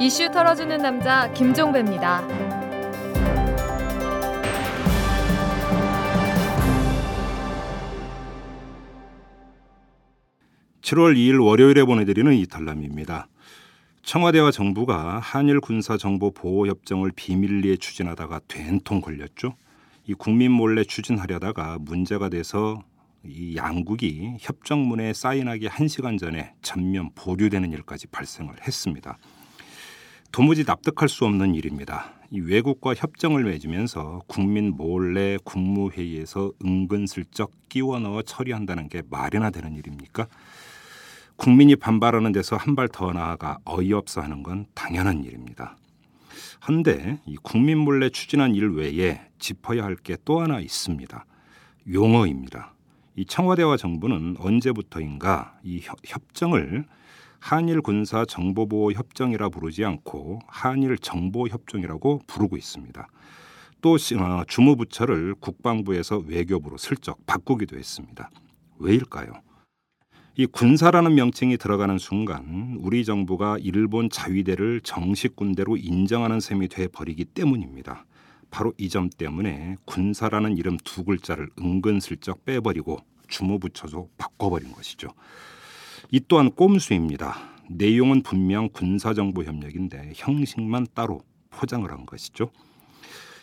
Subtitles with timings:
[0.00, 2.24] 이슈 털어주는 남자 김종배입니다.
[10.82, 13.26] 7월 2일 월요일에 보내드리는 이탈남입니다.
[14.02, 19.54] 청와대와 정부가 한일 군사 정보 보호 협정을 비밀리에 추진하다가 된통 걸렸죠.
[20.06, 22.80] 이 국민 몰래 추진하려다가 문제가 돼서
[23.24, 29.18] 이 양국이 협정문에 사인하기 1시간 전에 전면 보류되는 일까지 발생을 했습니다.
[30.32, 32.12] 도무지 납득할 수 없는 일입니다.
[32.30, 40.26] 이 외국과 협정을 맺으면서 국민 몰래 국무회의에서 은근슬쩍 끼워 넣어 처리한다는 게 말이나 되는 일입니까?
[41.36, 45.76] 국민이 반발하는 데서 한 발 더 나아가 어이없어 하는 건 당연한 일입니다.
[46.60, 51.24] 한데 이 국민 몰래 추진한 일 외에 짚어야 할 게 또 하나 있습니다.
[51.92, 52.74] 용어입니다.
[53.16, 56.84] 이 청와대와 정부는 언제부터인가 이 협정을
[57.40, 63.06] 한일 군사 정보 보호 협정이라 부르지 않고 한일 정보 협정이라고 부르고 있습니다.
[63.80, 68.30] 또 어, 주무부처를 국방부에서 외교부로 슬쩍 바꾸기도 했습니다.
[68.78, 69.32] 왜일까요?
[70.36, 77.24] 이 군사라는 명칭이 들어가는 순간 우리 정부가 일본 자위대를 정식 군대로 인정하는 셈이 돼 버리기
[77.26, 78.04] 때문입니다.
[78.50, 85.08] 바로 이 점 때문에 군사라는 이름 두 글자를 은근슬쩍 빼버리고 주무부처로 바꿔버린 것이죠.
[86.10, 87.36] 이 또한 꼼수입니다.
[87.68, 92.50] 내용은 분명 군사정보 협력인데 형식만 따로 포장을 한 것이죠.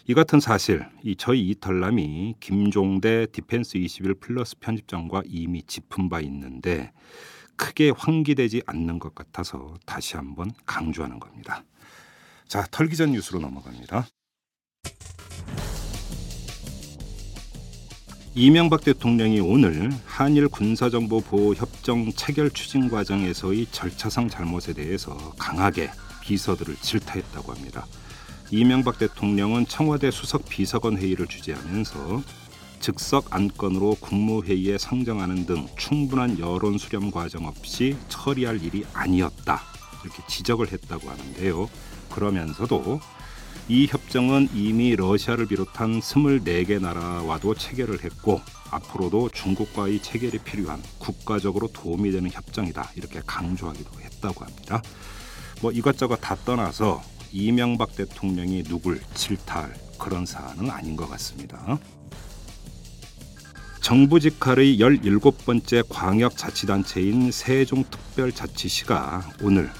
[0.07, 6.91] 이 같은 사실 이 저희 이털남이 김종대 디펜스 21 플러스 편집장과 이미 짚은 바 있는데
[7.55, 11.63] 크게 환기되지 않는 것 같아서 다시 한번 강조하는 겁니다.
[12.47, 14.07] 자, 털기 전 뉴스로 넘어갑니다.
[18.37, 26.75] 이명박 대통령이 오늘 한일 군사정보 보호 협정 체결 추진 과정에서의 절차상 잘못에 대해서 강하게 비서들을
[26.81, 27.87] 질타했다고 합니다.
[28.51, 32.23] 이명박 대통령은 청와대 수석 비서관 회의를 주재하면서
[32.81, 39.61] 즉석 안건으로 국무회의에 상정하는 등 충분한 여론 수렴 과정 없이 처리할 일이 아니었다
[40.03, 41.69] 이렇게 지적을 했다고 하는데요.
[42.11, 42.99] 그러면서도
[43.67, 48.39] 이 협정은 이미 러시아를 비롯한 24개 나라와도 체결을 했고
[48.69, 54.83] 앞으로도 중국과의 체결이 필요한 국가적으로 도움이 되는 협정이다 이렇게 강조하기도 했다고 합니다.
[55.61, 61.79] 뭐 이것저것 다 떠나서 이명박 대통령이 누굴 질타할 그런 사안은 아닌 것 같습니다.
[63.81, 69.71] 정부 직할의 17번째 광역자치단체인 세종특별자치시가 오늘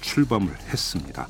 [0.00, 1.28] 출범을 했습니다.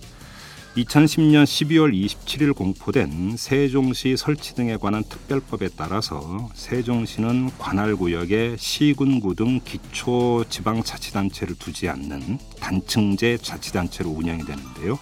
[0.77, 10.47] 2010년 12월 27일 공포된 세종시 설치 등에 관한 특별법에 따라서 세종시는 관할구역에 시군구 등 기초
[10.49, 14.99] 지방자치단체를 두지 않는 단층제 자치단체로 운영이 되는데요.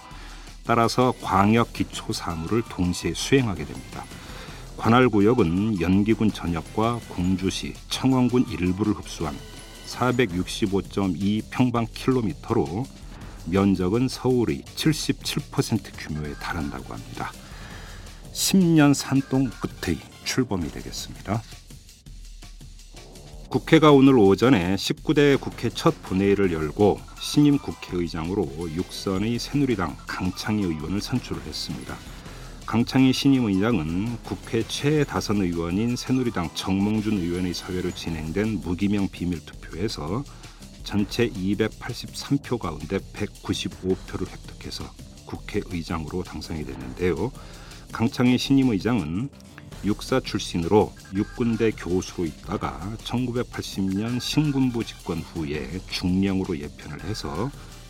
[0.65, 4.03] 따라서 광역 기초 사무를 동시에 수행하게 됩니다.
[4.75, 9.33] 관할 구역은 연기군 전역과 공주시, 청원군 일부를 흡수한
[9.87, 12.85] 465.2 평방 킬로미터로
[13.45, 17.31] 면적은 서울의 77% 규모에 달한다고 합니다.
[18.33, 21.41] 10년 산동 끝의 출범이 되겠습니다.
[23.49, 31.41] 국회가 오늘 오전에 19대 국회 첫 본회의를 열고 신임 국회의장으로 육선의 새누리당 강창희 의원을 선출을
[31.43, 31.97] 했습니다.
[32.65, 40.23] 강창희 신임 의장은 국회 최다선 의원인 새누리당 정몽준 의원의 사회로 진행된 무기명 비밀 투표에서
[40.83, 44.91] 전체 283표 가운데 195표를 획득해서
[45.25, 47.31] 국회의장으로 당선이 됐는데요.
[47.91, 49.29] 강창희 신임 의장은
[49.83, 57.49] 육사 출신으로 육군대 교수로 있다가 1980년 신군부 집권 후에 중령으로 예편을 해서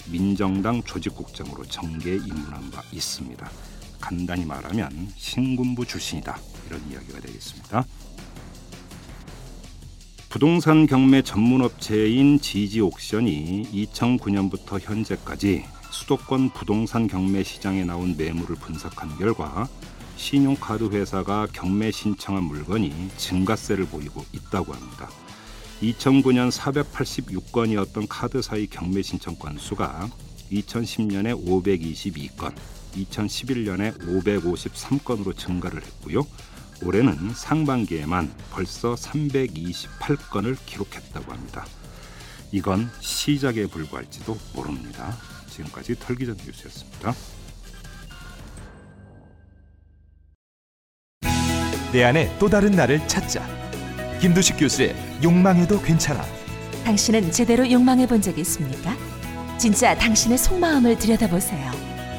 [0.09, 3.51] 민정당 조직국장으로 정계에 입문한 바 있습니다.
[3.99, 7.85] 간단히 말하면 신군부 출신이다 이런 이야기가 되겠습니다.
[10.31, 19.17] 부동산 경매 전문 업체인 지지 옥션이 2009년부터 현재까지 수도권 부동산 경매 시장에 나온 매물을 분석한
[19.17, 19.67] 결과
[20.15, 25.09] 신용카드 회사가 경매 신청한 물건이 증가세를 보이고 있다고 합니다.
[25.81, 30.09] 2009년 486건이었던 카드사의 경매 신청 건수가
[30.49, 32.55] 2010년에 522건,
[32.95, 36.25] 2011년에 553건으로 증가를 했고요.
[36.83, 41.65] 올해는 상반기에만 벌써 328건을 기록했다고 합니다.
[42.51, 45.15] 이건 시작에 불과할지도 모릅니다.
[45.49, 47.13] 지금까지 털기전 뉴스였습니다.
[51.91, 53.45] 내 안에 또 다른 나를 찾자.
[54.19, 56.23] 김두식 교수의 욕망해도 괜찮아.
[56.85, 58.95] 당신은 제대로 욕망해 본 적이 있습니까?
[59.57, 61.71] 진짜 당신의 속마음을 들여다보세요.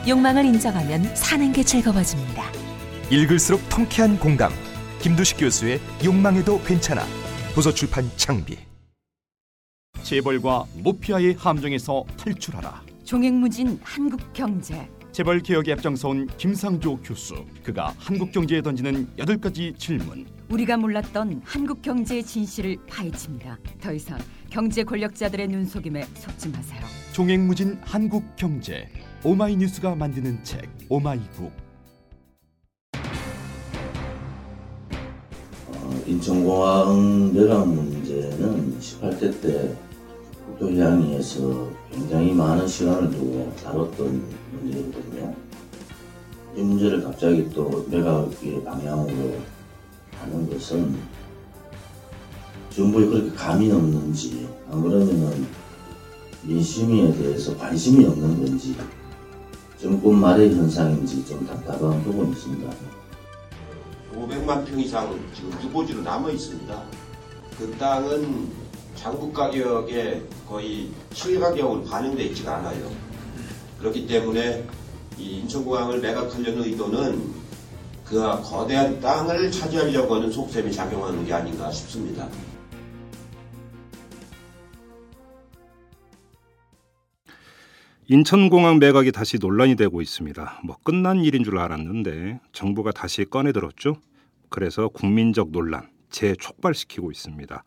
[0.06, 2.61] 욕망을 인정하면 사는 게 즐거워집니다.
[3.12, 4.50] 읽을수록 통쾌한 공감.
[5.02, 7.04] 김두식 교수의 욕망에도 괜찮아.
[7.54, 8.56] 도서출판 창비.
[10.02, 12.82] 재벌과 모피아의 함정에서 탈출하라.
[13.04, 14.88] 종횡무진 한국 경제.
[15.12, 17.44] 재벌 개혁에 앞장서온 김상조 교수.
[17.62, 20.24] 그가 한국 경제에 던지는 여덟 가지 질문.
[20.48, 23.58] 우리가 몰랐던 한국 경제의 진실을 파헤칩니다.
[23.78, 24.18] 더 이상
[24.48, 26.80] 경제 권력자들의 눈속임에 속지 마세요.
[27.12, 28.88] 종횡무진 한국 경제.
[29.22, 31.61] 오마이뉴스가 만드는 책 오마이북.
[36.06, 39.76] 인천공항 매각 문제는 18대 때
[40.46, 44.22] 국토해양위에서 굉장히 많은 시간을 두고 다뤘던
[44.52, 45.34] 문제거든요.
[46.56, 49.36] 이 문제를 갑자기 또 매각의 방향으로
[50.18, 50.96] 하는 것은
[52.70, 55.46] 정부에 그렇게 감이 없는지 안 그러면은
[56.42, 58.74] 민심에 대해서 관심이 없는 건지
[59.80, 63.01] 정권 말의 현상인지 좀 답답한 부분이 있습니다.
[64.16, 66.82] 500만 평 이상 지금 유보지로 남아 있습니다.
[67.58, 68.48] 그 땅은
[68.96, 72.90] 장부 가격에 거의 실가격으로 반영돼 있지가 않아요.
[73.78, 74.64] 그렇기 때문에
[75.18, 77.42] 이 인천공항을 매각하려는 의도는
[78.04, 82.28] 그 거대한 땅을 차지하려고 하는 속셈이 작용하는 게 아닌가 싶습니다.
[88.12, 90.60] 인천공항 매각이 다시 논란이 되고 있습니다.
[90.64, 93.96] 뭐 끝난 일인 줄 알았는데 정부가 다시 꺼내들었죠.
[94.50, 97.64] 그래서 국민적 논란 재촉발시키고 있습니다.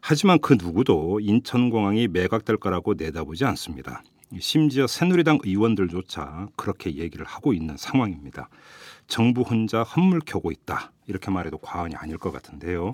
[0.00, 4.02] 하지만 그 누구도 인천공항이 매각될 거라고 내다보지 않습니다.
[4.40, 8.48] 심지어 새누리당 의원들조차 그렇게 얘기를 하고 있는 상황입니다.
[9.06, 10.92] 정부 혼자 헛물 켜고 있다.
[11.06, 12.92] 이렇게 말해도 과언이 아닐 것 같은데요.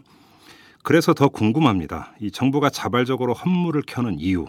[0.83, 2.15] 그래서 더 궁금합니다.
[2.19, 4.47] 이 정부가 자발적으로 헛물을 켜는 이유.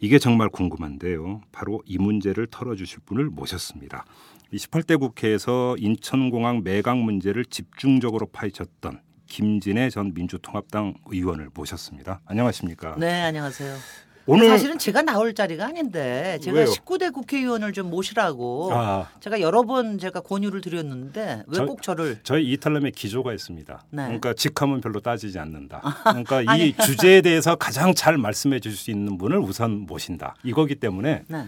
[0.00, 1.42] 이게 정말 궁금한데요.
[1.52, 4.04] 바로 이 문제를 털어주실 분을 모셨습니다.
[4.52, 12.20] 28대 국회에서 인천공항 매각 문제를 집중적으로 파헤쳤던 김진애 전 민주통합당 의원을 모셨습니다.
[12.26, 12.96] 안녕하십니까?
[12.98, 13.76] 네, 안녕하세요.
[14.28, 16.66] 오늘 사실은 제가 나올 자리가 아닌데 제가 왜요?
[16.66, 22.18] 19대 국회의원을 좀 모시라고 아, 제가 여러 번 제가 권유를 드렸는데 왜 저- 꼭 저를
[22.24, 23.84] 저희 이탈남에 기조가 있습니다.
[23.90, 24.02] 네.
[24.04, 25.80] 그러니까 직함은 별로 따지지 않는다.
[26.04, 26.74] 그러니까 이.
[26.76, 30.34] 주제에 대해서 가장 잘 말씀해 주실 수 있는 분을 우선 모신다.
[30.42, 31.46] 이거기 때문에 네.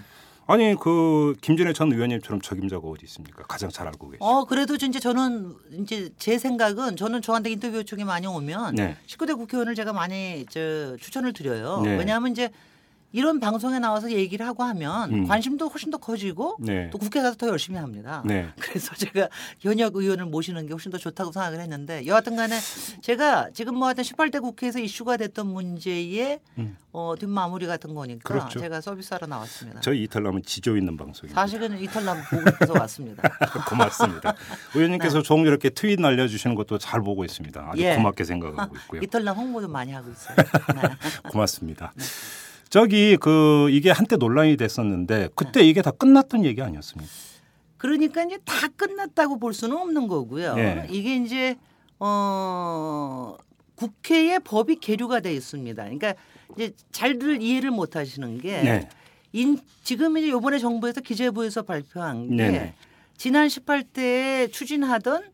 [0.51, 3.43] 아니 그 김진애 전 의원님처럼 적임자가 어디 있습니까?
[3.43, 4.25] 가장 잘 알고 계시죠.
[4.25, 8.97] 어 그래도 이제 저는 이제 제 생각은 저는 저한테 인터뷰 요청이 많이 오면 네.
[9.07, 11.83] 19대 국회의원을 제가 많이 저 추천을 드려요.
[11.85, 11.99] 네.
[11.99, 12.51] 왜냐하면 이제
[13.13, 15.27] 이런 방송에 나와서 얘기를 하고 하면 음.
[15.27, 16.91] 관심도 훨씬 더 커지고 네.
[16.91, 18.23] 또 국회 가서 더 열심히 합니다.
[18.27, 18.49] 네.
[18.61, 19.29] 그래서 제가
[19.61, 22.59] 현역 의원을 모시는 게 훨씬 더 좋다고 생각을 했는데 여하튼 간에
[23.01, 26.77] 제가 지금 뭐 하여튼 18대 국회에서 이슈가 됐던 문제의 음.
[26.93, 28.59] 어, 뒷마무리 같은 거니까 그렇죠.
[28.61, 29.81] 제가 서비스하러 나왔습니다.
[29.81, 31.41] 저희 이탈남은 지조 있는 방송입니다.
[31.41, 33.23] 사실은 이탈남 보고 싶어서 왔습니다.
[33.69, 34.35] 고맙습니다.
[34.75, 37.69] 의원님께서 종종 이렇게 트윗 날려주시는 것도 잘 보고 있습니다.
[37.71, 37.95] 아주 예.
[37.95, 39.01] 고맙게 생각하고 있고요.
[39.03, 40.37] 이탈남 홍보도 많이 하고 있어요.
[40.75, 41.31] 네.
[41.31, 41.93] 고맙습니다.
[42.71, 47.11] 저기 그 이게 한때 논란이 됐었는데 그때 이게 다 끝났던 얘기 아니었습니까?
[47.77, 50.55] 그러니까 이제 다 끝났다고 볼 수는 없는 거고요.
[50.59, 50.87] 예.
[50.91, 51.57] 이게 이제
[51.99, 53.37] 어
[53.77, 55.83] 국회에 법이 계류가 돼 있습니다.
[55.83, 56.15] 그러니까
[56.55, 58.89] 이제 잘들 이해를 못 하시는 게 네.
[59.33, 62.75] 인, 지금 이제 요번에 정부에서 기재부에서 발표한 게 네네.
[63.17, 65.25] 지난 18대에 추진하던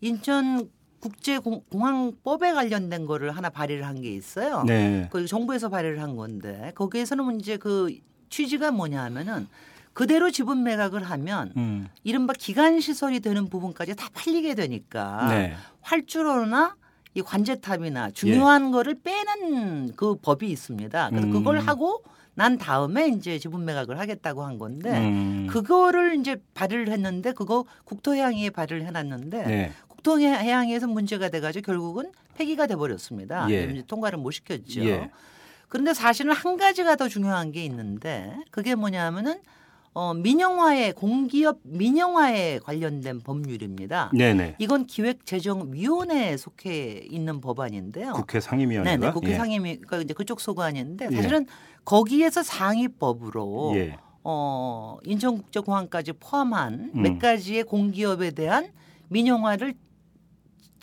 [0.00, 0.68] 인천
[1.04, 4.64] 국제공항법에 관련된 거를 하나 발의를 한 게 있어요.
[4.64, 5.08] 네.
[5.12, 7.96] 그 정부에서 발의를 한 건데 거기에서는 이제 그
[8.28, 9.46] 취지가 뭐냐 하면은
[9.92, 11.88] 그대로 지분 매각을 하면 음.
[12.02, 15.54] 이른바 기간 시설이 되는 부분까지 다 팔리게 되니까 네.
[15.82, 16.74] 활주로나
[17.14, 21.10] 이 관제탑이나 중요한 거를 빼는 그 법이 있습니다.
[21.10, 21.32] 그래서 음.
[21.32, 22.02] 그걸 하고
[22.36, 25.46] 난 다음에 이제 지분 매각을 하겠다고 한 건데 음.
[25.48, 29.72] 그거를 이제 발의를 했는데 그거 국토해양위에 발의를 해놨는데 네.
[30.04, 33.50] 국토해양위에서 문제가 돼가지고 결국은 폐기가 돼버렸습니다.
[33.50, 33.82] 예.
[33.86, 34.84] 통과를 못 시켰죠.
[34.84, 35.10] 예.
[35.68, 39.40] 그런데 사실은 한 가지가 더 중요한 게 있는데 그게 뭐냐면은
[39.94, 44.10] 어, 민영화에 공기업 민영화에 관련된 법률입니다.
[44.12, 44.56] 네네.
[44.58, 48.12] 이건 기획재정위원회에 속해 있는 법안인데요.
[48.12, 49.36] 국회 상임위원회가 네네, 국회 예.
[49.36, 51.16] 상임위가 이제 그쪽 소관인데 예.
[51.16, 51.46] 사실은
[51.84, 53.96] 거기에서 상위법으로 예.
[54.24, 57.02] 어, 인천국제공항까지 포함한 음.
[57.02, 58.70] 몇 가지의 공기업에 대한
[59.08, 59.74] 민영화를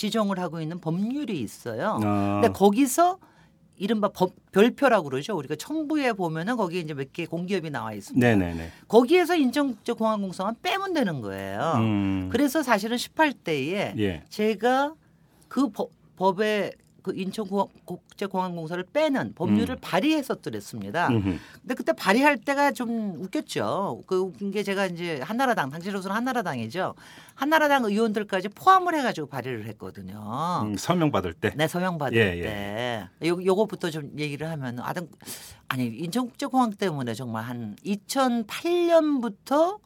[0.02, 2.00] 지정을 하고 있는 법률이 있어요.
[2.04, 3.20] 아, 근데 거기서
[3.78, 5.36] 이른바 법, 별표라고 그러죠.
[5.38, 8.26] 우리가 첨부에 보면은 거기에 이제 몇 개 공기업이 나와 있습니다.
[8.28, 8.72] 네네네.
[8.88, 11.74] 거기에서 인천국제 공항공사만 빼면 되는 거예요.
[11.78, 12.30] 음.
[12.32, 14.24] 그래서 사실은 18대에 예.
[14.30, 14.94] 제가
[15.48, 19.80] 그 법, 법에 그 인천국제공항공사를 빼는 법률을 음.
[19.82, 21.08] 발의했었더랬습니다.
[21.10, 21.38] 음흠.
[21.62, 24.04] 근데 그때 발의할 때가 좀 웃겼죠.
[24.06, 26.96] 그 웃긴 게 제가 이제 한나라당 당시로서는 한나라당이죠.
[27.36, 30.62] 한나라당 의원들까지 포함을 해가지고 발의를 했거든요.
[30.64, 31.54] 음, 서명 받을 때.
[31.56, 32.42] 네 서명 받을 예, 예.
[32.44, 35.08] 때 요, 요거부터 좀 얘기를 하면 아등
[35.68, 39.80] 아니 인천국제공항 때문에 정말 한 2008년부터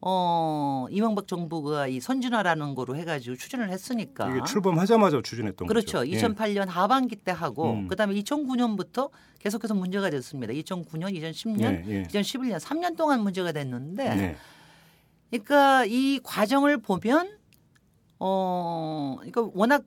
[0.00, 5.98] 어 이명박 정부가 이 선진화라는 거로 해가지고 추진을 했으니까 이게 출범하자마자 추진했던 그렇죠.
[5.98, 6.10] 거죠.
[6.10, 6.16] 예.
[6.16, 7.88] 2008년 하반기 때 하고 음.
[7.88, 10.52] 그다음에 2009년부터 계속해서 문제가 됐습니다.
[10.52, 12.02] 2009년, 2010년, 예, 예.
[12.04, 14.36] 2011년 3년 동안 문제가 됐는데 네.
[15.30, 17.36] 그러니까 이 과정을 보면
[18.20, 19.84] 어 그러니까 워낙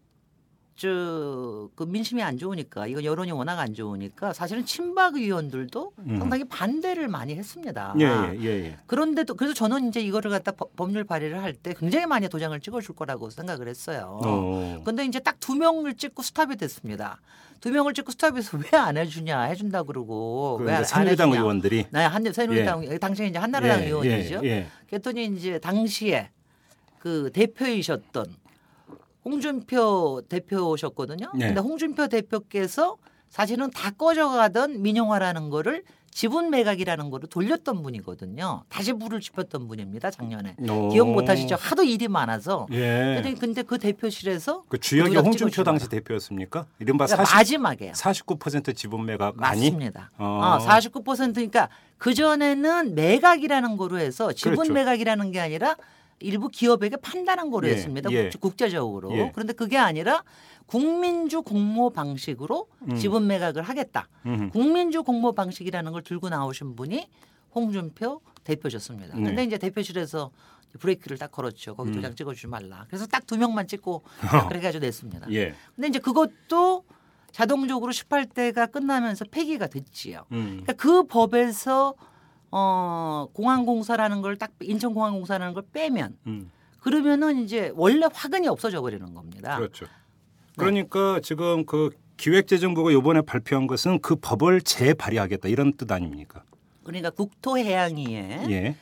[0.76, 6.18] 저그 민심이 안 좋으니까 이거 여론이 워낙 안 좋으니까 사실은 친박 의원들도 음.
[6.20, 7.94] 상당히 반대를 많이 했습니다.
[8.00, 8.78] 예, 예, 예, 예.
[8.88, 12.96] 그런데도 그래서 저는 이제 이거를 갖다 법- 법률 발의를 할 때 굉장히 많이 도장을 찍어줄
[12.96, 14.20] 거라고 생각을 했어요.
[14.24, 14.82] 어.
[14.86, 17.20] 근데 이제 딱 두 명을 찍고 스탑이 됐습니다.
[17.60, 21.42] 두 명을 찍고 스탑해서 왜 안 해주냐 해준다 그러고 그왜안 이제 새누리당 해주냐.
[21.42, 24.42] 의원들이 네, 한 새누리당 당시 이제 한나라당 예, 의원이죠.
[24.44, 24.68] 예, 예.
[24.90, 26.30] 그랬더니 이제 당시에
[27.00, 28.36] 그 대표이셨던
[29.24, 31.32] 홍준표 대표셨거든요.
[31.36, 31.48] 네.
[31.48, 32.98] 근데 홍준표 대표께서
[33.30, 38.64] 사실은 다 꺼져가던 민영화라는 거를 지분 매각이라는 거를 돌렸던 분이거든요.
[38.68, 40.12] 다시 불을 지폈던 분입니다.
[40.12, 40.90] 작년에 어.
[40.92, 41.56] 기억 못하시죠?
[41.58, 42.68] 하도 일이 많아서.
[42.72, 43.22] 예.
[43.40, 45.64] 근데, 그 대표실에서 그 주역이 홍준표.
[45.64, 46.66] 당시 대표였습니까?
[46.80, 47.94] 이른바 그러니까 40, 마지막에요.
[47.94, 49.72] 49% 지분 매각 아니?
[49.72, 50.12] 맞습니다.
[50.18, 50.60] 어.
[50.60, 54.74] 어, 49%니까 그 전에는 매각이라는 거로 해서 지분 그렇죠.
[54.74, 55.78] 매각이라는 게 아니라
[56.22, 58.12] 일부 기업에게 판다는 거로 예, 했습니다.
[58.12, 58.30] 예.
[58.30, 59.12] 국- 국제적으로.
[59.18, 59.32] 예.
[59.34, 60.24] 그런데 그게 아니라
[60.66, 62.96] 국민주 공모 방식으로 음.
[62.96, 64.08] 지분 매각을 하겠다.
[64.26, 64.50] 음흠.
[64.52, 67.08] 국민주 공모 방식이라는 걸 들고 나오신 분이
[67.54, 69.16] 홍준표 대표셨습니다.
[69.18, 69.24] 네.
[69.24, 70.32] 근데 이제 대표실에서
[70.80, 71.76] 브레이크를 딱 걸었죠.
[71.76, 71.96] 거기 음.
[71.96, 72.86] 도장 찍어주지 말라.
[72.88, 74.04] 그래서 딱 두 명만 찍고
[74.50, 75.32] 그래가지고 냈습니다.
[75.34, 75.54] 예.
[75.76, 76.86] 근데 이제 그것도
[77.32, 80.26] 자동적으로 18대가 끝나면서 폐기가 됐지요.
[80.32, 80.62] 음.
[80.64, 81.94] 그러니까 그 법에서
[82.52, 86.52] 어 공항공사라는 걸 딱 인천공항공사라는 걸 빼면 음.
[86.80, 89.58] 그러면은 이제 원래 화근이 없어져 버리는 겁니다.
[89.58, 89.86] 그렇죠.
[90.58, 96.44] 그러니까 지금 그 기획재정부가 이번에 발표한 것은 그 법을 재발의하겠다 이런 뜻 아닙니까?
[96.84, 98.76] 그러니까 국토해양위에 예.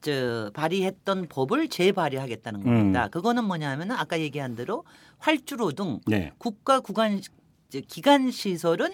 [0.00, 2.64] 저 발의했던 법을 재발의하겠다는 음.
[2.64, 3.08] 겁니다.
[3.08, 4.84] 그거는 뭐냐면은 아까 얘기한 대로
[5.18, 6.32] 활주로 등 네.
[6.38, 7.20] 국가 구간
[7.88, 8.92] 기간 시설은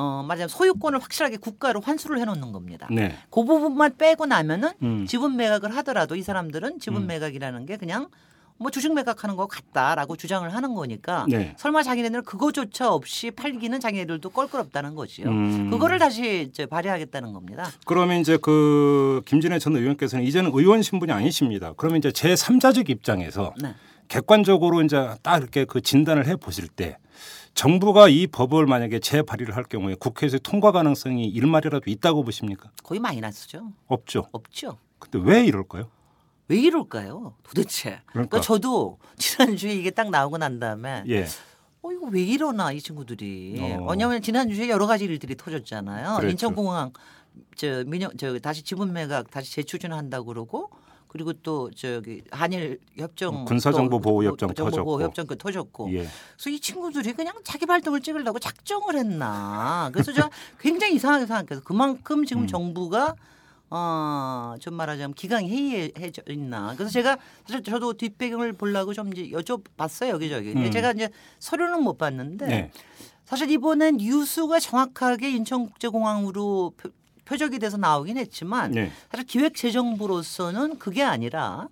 [0.00, 2.88] 어 말하자면 소유권을 확실하게 국가로 환수를 해놓는 겁니다.
[2.90, 3.14] 네.
[3.28, 5.06] 그 부분만 빼고 나면은 음.
[5.06, 7.06] 지분 매각을 하더라도 이 사람들은 지분 음.
[7.06, 8.08] 매각이라는 게 그냥
[8.56, 11.54] 뭐 주식 매각하는 거 같다라고 주장을 하는 거니까 네.
[11.58, 15.28] 설마 자기네들은 그거조차 없이 팔기는 자기네들도 껄끄럽다는 거지요.
[15.28, 15.70] 음.
[15.70, 17.70] 그거를 다시 이제 발휘하겠다는 겁니다.
[17.84, 21.74] 그러면 이제 그 김진애 전 의원께서는 이제는 의원 신분이 아니십니다.
[21.76, 23.74] 그러면 이제 제 3자적 입장에서 네.
[24.10, 26.98] 객관적으로 이제 딱 이렇게 그 진단을 해 보실 때
[27.54, 32.70] 정부가 이 법을 만약에 재발의를 할 경우에 국회에서 통과 가능성이 일말이라도 있다고 보십니까?
[32.82, 33.72] 거의 마이너스죠.
[33.86, 34.26] 없죠.
[34.32, 34.78] 없죠.
[34.98, 35.88] 근데 왜 이럴까요?
[36.48, 37.34] 왜 이럴까요?
[37.44, 38.00] 도대체.
[38.06, 38.12] 그러니까.
[38.12, 41.26] 그러니까 저도 지난주에 이게 딱 나오고 난 다음에 예.
[41.82, 43.58] 어 이거 왜 이러나 이 친구들이.
[43.60, 43.86] 어.
[43.88, 46.16] 왜냐하면 지난주에 여러 가지 일들이 터졌잖아요.
[46.16, 46.30] 그랬죠.
[46.30, 46.92] 인천공항
[47.54, 50.70] 저 민영 저 다시 지분 매각 다시 재추진한다고 그러고
[51.10, 55.02] 그리고 또 저기 한일 협정 군사정보 또 보호 협정 정보 보호 터졌고.
[55.02, 56.06] 협정 그 터졌고 예.
[56.36, 59.90] 그래서 이 친구들이 그냥 자기 발등을 찍으려고 작정을 했나.
[59.92, 62.46] 그래서 제가 굉장히 이상하게 생각해서 그만큼 지금 음.
[62.46, 63.16] 정부가
[63.70, 66.74] 어, 좀 말하자면 기강 해이해져 있나.
[66.76, 70.52] 그래서 제가 사실 저도 뒷배경을 보려고 좀 이제 여쭤봤어요 여기저기.
[70.52, 70.70] 음.
[70.70, 71.08] 제가 이제
[71.40, 72.70] 서류는 못 봤는데 네.
[73.24, 76.72] 사실 이번엔 뉴스가 정확하게 인천국제공항으로
[77.30, 78.90] 표, 표적이 돼서 나오긴 했지만 네.
[79.10, 81.68] 사실 기획재정부로서는 그게 아니라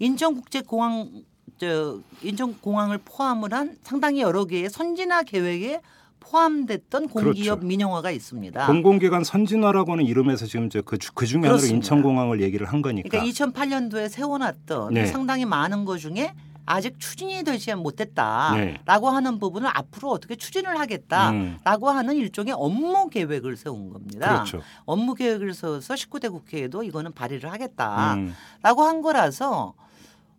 [0.00, 1.22] 인천국제공항
[1.58, 5.80] 저 인천공항을 포함을 한 상당히 여러 개의 선진화 계획에
[6.20, 7.66] 포함됐던 공기업 그렇죠.
[7.66, 8.66] 민영화가 있습니다.
[8.66, 11.64] 공공기관 선진화라고 하는 이름에서 지금 그, 주- 그 중에 하나로.
[11.64, 13.08] 인천공항을 얘기를 한 거니까.
[13.08, 15.06] 그러니까 2008년도에 세워놨던 네.
[15.06, 16.32] 상당히 많은 것 중에
[16.68, 19.14] 아직 추진이 되지 못했다라고 네.
[19.14, 21.96] 하는 부분을 앞으로 어떻게 추진을 하겠다라고 음.
[21.96, 24.44] 하는 일종의 업무 계획을 세운 겁니다.
[24.44, 24.60] 그렇죠.
[24.84, 28.86] 업무 계획을 세워서 19대 국회에도 이거는 발의를 하겠다라고 음.
[28.86, 29.72] 한 거라서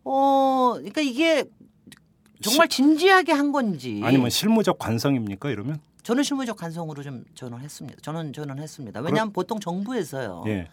[0.04, 1.46] 어 그러니까 이게
[2.42, 5.80] 정말 진지하게 한 건지 아니면 실무적 관성입니까 이러면?
[6.04, 8.00] 저는 실무적 간성으로 좀 저는 했습니다.
[8.02, 9.00] 저는 저는 했습니다.
[9.02, 10.44] 왜냐하면 보통 정부에서요.
[10.48, 10.68] 예.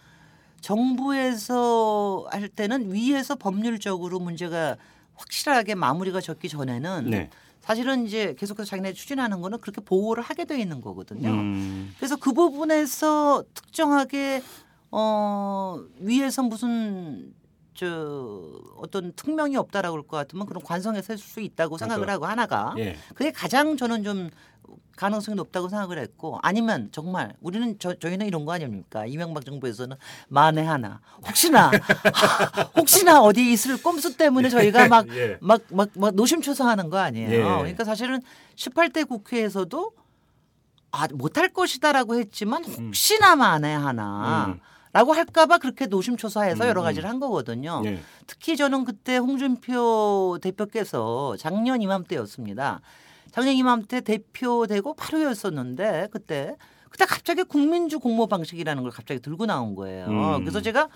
[0.61, 4.77] 정부에서 할 때는 위에서 법률적으로 문제가
[5.17, 7.31] 확실하게 마무리가 졌기 전에는 네.
[7.61, 11.31] 사실은 이제 계속해서 자기네 추진하는 거는 그렇게 보호를 하게 돼 있는 거거든요.
[11.31, 11.93] 음.
[11.97, 14.43] 그래서 그 부분에서 특정하게
[14.93, 17.35] 어 위에서 무슨
[17.77, 22.15] 저 어떤 특명이 없다라고 그럴 것 같으면 그런 관성에서 했을 수 있다고 생각을 그러니까.
[22.15, 22.97] 하고 하나가 예.
[23.15, 24.31] 그게 가장 저는 좀
[24.97, 29.95] 가능성이 높다고 생각을 했고 아니면 정말 우리는 저, 저희는 이런 거 아닙니까 이명박 정부에서는
[30.29, 31.71] 만에 하나 혹시나
[32.77, 35.37] 혹시나 어디 있을 꼼수 때문에 저희가 막 예.
[35.43, 37.31] 막 막 막 노심초사하는 거 아니에요.
[37.31, 37.43] 예.
[37.43, 38.21] 그러니까 사실은
[38.57, 39.93] 18대 국회에서도
[40.93, 44.47] 아 못할 것이다라고 했지만 혹시나 만에 하나.
[44.49, 44.61] 음.
[44.97, 46.85] 라고 할까봐 그렇게 노심초사해서 음, 여러 음.
[46.85, 47.83] 가지를 한 거거든요.
[47.85, 48.01] 예.
[48.27, 52.81] 특히 저는 그때 홍준표 대표께서 작년 이맘때였습니다.
[53.31, 56.57] 작년 이맘때 대표되고 8호였었는데 그때
[56.89, 60.07] 그때 갑자기 국민주 공모 방식이라는 걸 갑자기 들고 나온 거예요.
[60.07, 60.39] 음.
[60.41, 60.89] 그래서 제가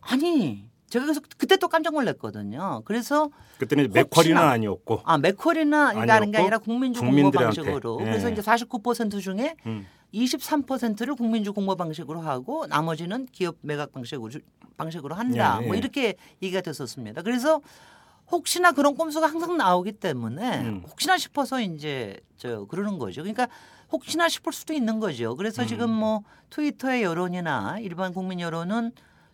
[0.00, 2.82] 아니 제가 그래서 그때 또 깜짝 놀랐거든요.
[2.84, 5.02] 그래서 그때는 맥쿼리는 아니었고.
[5.04, 7.30] 아 맥쿼리나 하는 게 아니라 국민주 공모.
[7.30, 8.04] 방식으로 예.
[8.04, 9.86] 그래서 이제 49% 중에 음.
[10.14, 14.40] 23%를 국민주 공모 방식으로 하고 나머지는 기업 매각 방식으로 주-
[14.76, 15.58] 방식으로 한다.
[15.60, 15.66] 예, 예.
[15.66, 17.22] 뭐 이렇게 얘기가 됐었습니다.
[17.22, 17.60] 그래서
[18.30, 20.82] 혹시나 그런 꼼수가 항상 나오기 때문에 음.
[20.88, 23.22] 혹시나 싶어서 이제 저 그러는 거죠.
[23.22, 23.48] 그러니까
[23.90, 25.36] 혹시나 싶을 수도 있는 거죠.
[25.36, 25.94] 그래서 지금 음.
[25.94, 28.92] 뭐 트위터의 여론이나 일반 국민 여론은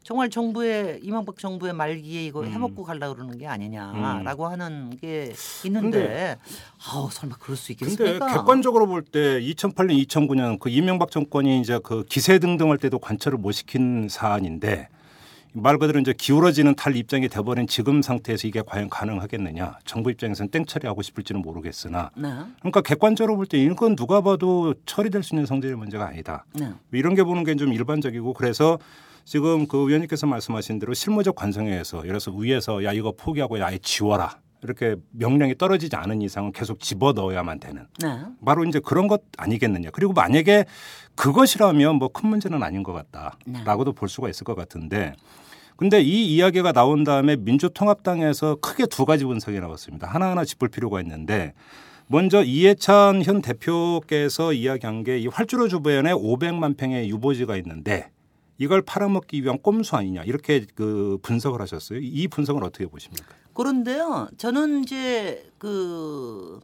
[0.09, 2.47] 정말 정부의 이명박 정부의 말기에 이거 음.
[2.51, 5.35] 해먹고 가려고 그러는 게 아니냐라고 하는 게
[5.67, 6.39] 있는데
[6.91, 8.27] 아우 설마 그럴 수 근데 있겠습니까?
[8.39, 13.53] 객관적으로 볼 때 2008년, 2009년 그 이명박 정권이 이제 그 기세 등등할 때도 관철을 못
[13.53, 14.89] 시킨 사안인데
[15.53, 19.77] 말 그대로 이제 기울어지는 탈 입장이 돼버린 지금 상태에서 이게 과연 가능하겠느냐?
[19.85, 22.29] 정부 입장에서는 땡 처리하고 싶을지는 모르겠으나 네.
[22.61, 26.47] 그러니까 객관적으로 볼 때 이건 누가 봐도 처리될 수 있는 성질의 문제가 아니다.
[26.55, 26.73] 네.
[26.93, 28.79] 이런 게 보는 게 좀 일반적이고 그래서
[29.29, 34.39] 지금 그 의원님께서 말씀하신 대로 실무적 관성에서 예를 들어서 위에서 야 이거 포기하고 아예 지워라.
[34.63, 38.09] 이렇게 명령이 떨어지지 않은 이상은 계속 집어 넣어야만 되는 네.
[38.43, 39.91] 바로 이제 그런 것 아니겠느냐.
[39.93, 40.65] 그리고 만약에
[41.15, 45.13] 그것이라면 뭐 큰 문제는 아닌 것 같다라고도 볼 수가 있을 것 같은데
[45.77, 50.07] 근데 이 이야기가 나온 다음에 민주통합당에서 크게 두 가지 분석이 나왔습니다.
[50.07, 51.53] 하나하나 짚을 필요가 있는데
[52.07, 58.09] 먼저 이해찬 현 대표께서 이야기한 게 이 활주로 주변에 500만 평의 유보지가 있는데
[58.59, 62.01] 이걸 팔아먹기 위한 꼼수 아니냐 이렇게 그 분석을 하셨어요.
[62.03, 63.27] 이 분석은 어떻게 보십니까?
[63.55, 66.61] 그런데요, 저는 이제 그.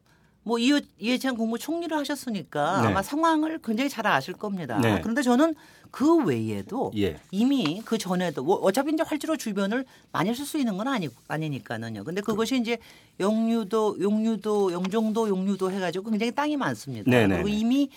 [0.46, 2.88] 뭐 이해, 이해찬 국무총리를 하셨으니까 네.
[2.88, 4.78] 아마 상황을 굉장히 잘 아실 겁니다.
[4.78, 5.00] 네.
[5.00, 5.54] 그런데 저는
[5.90, 7.18] 그 외에도 예.
[7.30, 12.04] 이미 그 전에도 뭐 어차피 이제 활주로 주변을 많이 쓸 수 있는 건 아니 아니니까는요.
[12.04, 12.76] 근데 그것이 이제
[13.20, 17.10] 영유도, 용유도, 영종도, 용유도 해가지고 굉장히 땅이 많습니다.
[17.10, 17.42] 네네네.
[17.42, 17.88] 그리고 이미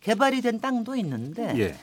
[0.00, 1.74] 개발이 된 땅도 있는데 예.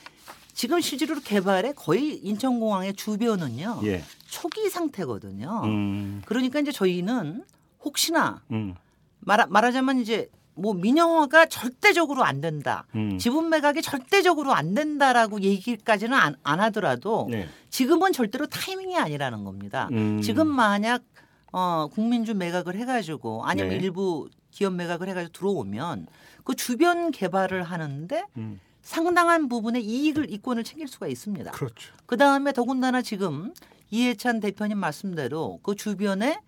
[0.54, 4.02] 지금 실제로 개발에 거의 인천공항의 주변은요 예.
[4.26, 5.62] 초기 상태거든요.
[5.64, 6.22] 음.
[6.24, 7.44] 그러니까 이제 저희는
[7.84, 8.74] 혹시나 음.
[9.20, 12.86] 말, 말하자면 이제 뭐 민영화가 절대적으로 안 된다.
[12.94, 13.18] 음.
[13.18, 17.48] 지분 매각이 절대적으로 안 된다라고 얘기까지는 안, 안 하더라도 네.
[17.70, 19.88] 지금은 절대로 타이밍이 아니라는 겁니다.
[19.90, 20.20] 음.
[20.22, 21.02] 지금 만약
[21.50, 23.76] 어, 국민주 매각을 해가지고 아니면 네.
[23.76, 26.06] 일부 기업 매각을 해가지고 들어오면
[26.44, 28.60] 그 주변 개발을 하는데 음.
[28.84, 31.50] 상당한 부분의 이익을 이권을 챙길 수가 있습니다.
[31.52, 31.92] 그렇죠.
[32.06, 33.52] 그 다음에 더군다나 지금
[33.90, 36.38] 이해찬 대표님 말씀대로 그 주변에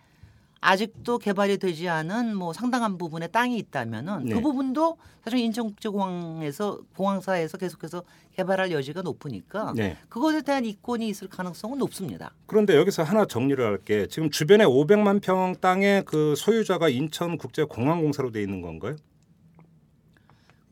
[0.61, 4.35] 아직도 개발이 되지 않은 뭐 상당한 부분의 땅이 있다면은 네.
[4.35, 8.03] 그 부분도 사실 인천국제공항에서 공항사에서 계속해서
[8.35, 9.97] 개발할 여지가 높으니까 네.
[10.09, 12.33] 그것에 대한 이권이 있을 가능성은 높습니다.
[12.45, 14.07] 그런데 여기서 하나 정리를 할게.
[14.09, 18.95] 지금 주변에 500만 평 땅의 그 소유자가 인천국제공항공사로 돼 있는 건가요?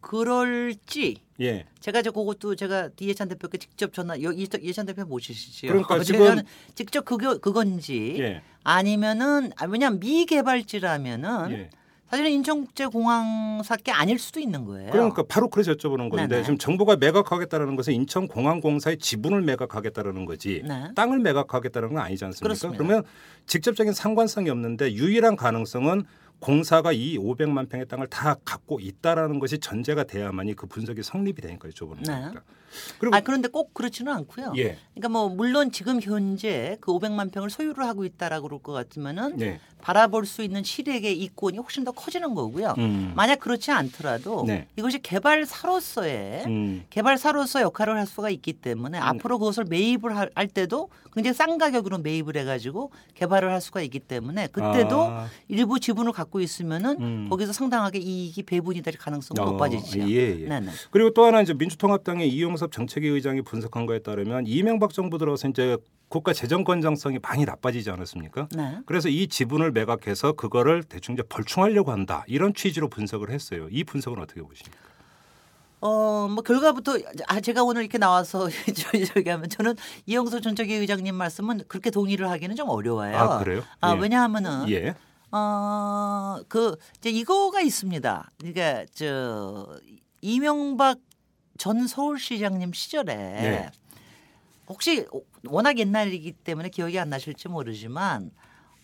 [0.01, 1.65] 그럴지 예.
[1.80, 4.21] 제가 저 그것도 제가 이해찬 대표께 직접 전화 이-
[4.62, 5.67] 이해찬 대표 모시시죠.
[5.67, 6.41] 그러니까 지금-
[6.76, 8.41] 직접 그거 그건지 예.
[8.63, 11.69] 아니면은 아, 왜냐면 미개발지라면은 예.
[12.10, 14.91] 사실은 인천국제공항사께 아닐 수도 있는 거예요.
[14.91, 16.43] 그러니까 바로 그래서 여쭤보는 건데 네네.
[16.43, 20.91] 지금 정부가 매각하겠다라는 것은 인천공항공사의 지분을 매각하겠다라는 거지 네.
[20.95, 22.43] 땅을 매각하겠다는 건 아니지 않습니까?
[22.43, 22.78] 그렇습니다.
[22.78, 23.04] 그러면
[23.48, 26.04] 직접적인 상관성이 없는데 유일한 가능성은
[26.39, 31.69] 공사가 이 500만 평의 땅을 다 갖고 있다라는 것이 전제가 돼야만이 그 분석이 성립이 되니까
[31.69, 32.21] 여쭤보는 네.
[32.21, 32.43] 겁니다.
[33.00, 34.54] 그리고 아 그런데 꼭 그렇지는 않고요.
[34.58, 34.78] 예.
[34.93, 39.60] 그러니까 뭐 물론 지금 현재 그 500만 평을 소유를 하고 있다라고 그럴 것 같으면은 예.
[39.82, 42.74] 바라볼 수 있는 실액의 이권이 훨씬 더 커지는 거고요.
[42.80, 43.13] 음.
[43.15, 44.67] 만약 그렇지 않더라도 네.
[44.76, 46.86] 이것이 개발사로서의 음.
[46.89, 52.00] 개발사로서 역할을 할 수가 있기 때문에 앞으로 그것을 매입을 할, 할 때도 굉장히 싼 가격으로
[52.00, 55.28] 매입을 해가지고 개발을 할 수가 있기 때문에 그때도 아.
[55.48, 57.27] 일부 지분을 갖고 있으면은 음.
[57.29, 59.99] 거기서 상당하게 이익이 배분이 될 가능성이 어, 높아지죠.
[60.09, 60.47] 예, 예.
[60.47, 60.71] 네네.
[60.91, 65.77] 그리고 또 하나 이제 민주통합당의 이용섭 정책위 의장이 분석한 거에 따르면 이명박 정부 들어서 이제
[66.07, 68.47] 국가 재정 건장성이 많이 나빠지지 않았습니까?
[68.55, 68.79] 네.
[68.85, 73.67] 그래서 이 지분을 매각해서 그거를 대충 이제 벌충하려고 한다 이런 취지로 분석을 했어요.
[73.71, 74.77] 이 분석은 어떻게 보십니까?
[75.81, 79.75] 어, 뭐 결과부터 아 제가 오늘 이렇게 나와서 저기 저기 하면 저는
[80.07, 83.15] 이영수 전적위 의장님 말씀은 그렇게 동의를 하기는 좀 어려워요.
[83.15, 83.61] 아, 그래요?
[83.81, 83.99] 아, 예.
[83.99, 84.95] 왜냐하면은 예.
[85.36, 88.32] 어, 그 이제 이거가 있습니다.
[88.38, 89.67] 그러니까 저
[90.21, 91.00] 이명박
[91.58, 93.69] 전 서울시장님 시절에 네.
[94.67, 95.06] 혹시
[95.45, 98.32] 워낙 옛날이기 때문에 기억이 안 나실지 모르지만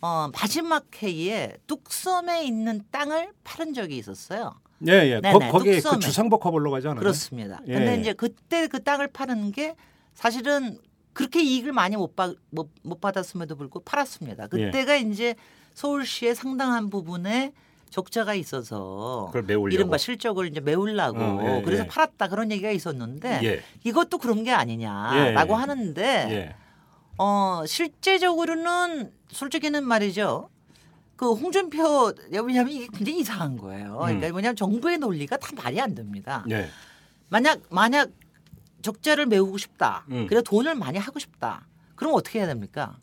[0.01, 4.59] 어, 마지막 회의에 뚝섬에 있는 땅을 팔은 적이 있었어요.
[4.87, 5.21] 예, 예.
[5.21, 5.99] 네네, 거, 기에 그 뚝섬에.
[5.99, 6.99] 주상복 화보러 가지 않아요?
[6.99, 7.61] 그렇습니다.
[7.67, 7.75] 예.
[7.75, 9.75] 근데 이제 그때 그 땅을 파는 게
[10.15, 10.79] 사실은
[11.13, 14.47] 그렇게 이익을 많이 못, 받, 못, 못 받았음에도 불구하고 팔았습니다.
[14.53, 14.65] 예.
[14.65, 15.35] 그때가 이제
[15.73, 17.53] 서울시의 상당한 부분에
[17.89, 19.31] 적자가 있어서.
[19.75, 21.87] 이른바 실적을 이제 메우려고 어, 예, 그래서 예.
[21.87, 23.63] 팔았다 그런 얘기가 있었는데 예.
[23.83, 25.59] 이것도 그런 게 아니냐라고 예, 예.
[25.59, 26.55] 하는데 예.
[27.17, 30.49] 어 실제적으로는 솔직히는 말이죠.
[31.17, 33.97] 그 홍준표 왜냐하면 이게 굉장히 이상한 거예요.
[33.99, 34.31] 그러니까 음.
[34.31, 36.45] 뭐냐면 정부의 논리가 다 말이 안 됩니다.
[36.49, 36.67] 예.
[37.29, 38.09] 만약 만약
[38.81, 40.05] 적자를 메우고 싶다.
[40.09, 40.27] 음.
[40.27, 41.67] 그래 돈을 많이 하고 싶다.
[41.95, 42.97] 그럼 어떻게 해야 됩니까?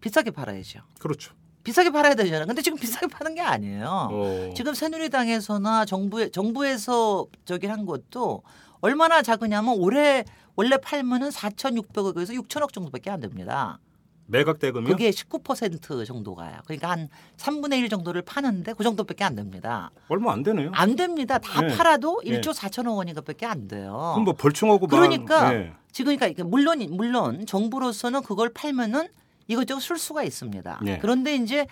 [0.00, 0.80] 비싸게 팔아야죠.
[0.98, 1.34] 그렇죠.
[1.70, 2.46] 비싸게 팔아야 되잖아요.
[2.46, 4.08] 근데 지금 비싸게 파는 게 아니에요.
[4.10, 4.50] 어.
[4.56, 8.42] 지금 새누리당에서나 정부에 정부에서 저기 한 것도
[8.80, 10.24] 얼마나 작으냐면 올해
[10.56, 13.78] 원래 팔면은 4,600억에서 6천억 정도밖에 안 됩니다.
[14.26, 14.88] 매각 대금이요?
[14.90, 16.56] 그게 19% 정도 가요.
[16.64, 19.90] 그러니까 한 3분의 1 정도를 파는데 그 정도밖에 안 됩니다.
[20.08, 20.70] 얼마 안 되네요.
[20.74, 21.38] 안 됩니다.
[21.38, 21.76] 다 네.
[21.76, 22.40] 팔아도 네.
[22.40, 24.12] 1조 4천억 원인가밖에 안 돼요.
[24.14, 25.72] 그럼 뭐 벌충하고 막- 그러니까 예.
[25.92, 29.08] 지금 그러니까 물론 물론 정부로서는 그걸 팔면은
[29.50, 30.80] 이것저것 쓸 수가 있습니다.
[30.82, 30.98] 네.
[31.00, 31.66] 그런데 이제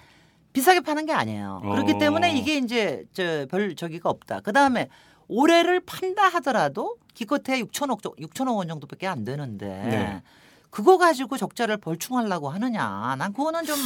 [0.52, 1.60] 비싸게 파는 게 아니에요.
[1.62, 1.98] 그렇기 어.
[1.98, 4.40] 때문에 이게 이제 저 별 저기가 없다.
[4.40, 4.88] 그 다음에
[5.28, 10.22] 올해를 판다 하더라도 기껏해 6천억 6천억 원 정도밖에 안 되는데 네.
[10.70, 13.14] 그거 가지고 적자를 벌충하려고 하느냐?
[13.18, 13.76] 난 그거는 좀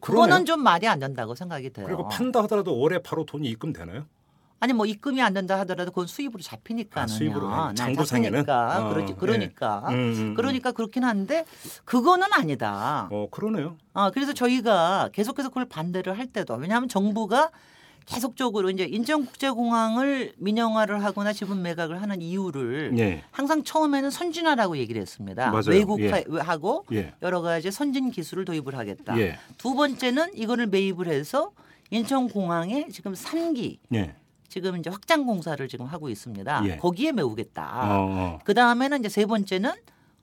[0.00, 0.44] 그거는 그러네요.
[0.44, 1.86] 좀 말이 안 된다고 생각이 돼요.
[1.86, 4.06] 그리고 판다 하더라도 올해 바로 돈이 입금되나요?
[4.62, 7.74] 아니 뭐 입금이 안 된다 하더라도 그건 수입으로 잡히니까는 아, 수입으로 가요.
[7.74, 8.30] 장부상에는?
[8.30, 9.16] 잡히니까 어, 그러지 예.
[9.18, 10.34] 그러니까 음, 음, 음.
[10.36, 11.44] 그러니까 그렇긴 한데
[11.84, 13.08] 그거는 아니다.
[13.10, 13.76] 어, 그러네요.
[13.92, 17.50] 아 그래서 저희가 계속해서 그걸 반대를 할 때도 왜냐하면 정부가
[18.06, 23.24] 계속적으로 이제 인천국제공항을 민영화를 하거나 지분 매각을 하는 이유를 예.
[23.32, 25.50] 항상 처음에는 선진화라고 얘기를 했습니다.
[25.50, 25.70] 맞아요.
[25.70, 27.14] 외국화하고 예.
[27.22, 29.18] 여러 가지 선진 기술을 도입을 하겠다.
[29.18, 29.40] 예.
[29.58, 31.50] 두 번째는 이거를 매입을 해서
[31.90, 34.14] 인천공항에 지금 3기 예.
[34.52, 36.62] 지금 이제 확장 공사를 지금 하고 있습니다.
[36.66, 36.76] 예.
[36.76, 37.62] 거기에 메우겠다.
[37.64, 38.38] 어, 어.
[38.44, 39.72] 그 다음에는 이제 세 번째는